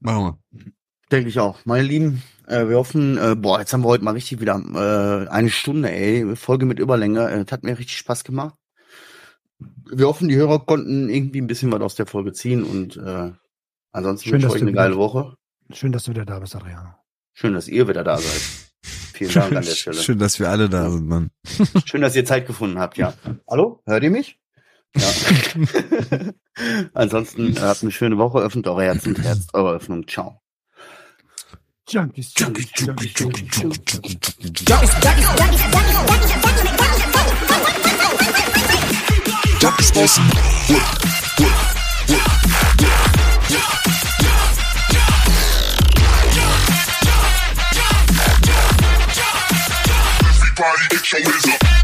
[0.00, 0.64] Machen wir.
[1.10, 1.64] denke ich auch.
[1.64, 5.28] Meine Lieben, äh, wir hoffen, äh, boah, jetzt haben wir heute mal richtig wieder äh,
[5.28, 6.34] eine Stunde, ey.
[6.36, 7.30] Folge mit Überlänge.
[7.30, 8.54] Äh, das hat mir richtig Spaß gemacht.
[9.88, 13.30] Wir hoffen, die Hörer konnten irgendwie ein bisschen was aus der Folge ziehen und äh,
[13.92, 15.36] ansonsten Schön, wünsche ich euch eine geile Woche.
[15.72, 16.94] Schön, dass du wieder da bist, Adriano.
[17.32, 18.42] Schön, dass ihr wieder da seid.
[19.14, 19.96] Vielen Dank an der Stelle.
[19.96, 21.30] Schön, dass wir alle da sind, Mann.
[21.86, 23.14] Schön, dass ihr Zeit gefunden habt, ja.
[23.48, 23.80] Hallo?
[23.86, 24.41] Hört ihr mich?
[24.96, 25.08] Ja.
[26.94, 30.06] Ansonsten äh, habt eine schöne Woche, öffnet eure Herzen Herz, eure Öffnung.
[30.06, 30.40] Ciao.
[31.88, 34.92] Junkies, Junkies, Junkies, Junkies, Junkies, Junkies, Junkies,
[39.60, 40.02] Junkies,
[50.62, 51.81] Everybody, get your hands up.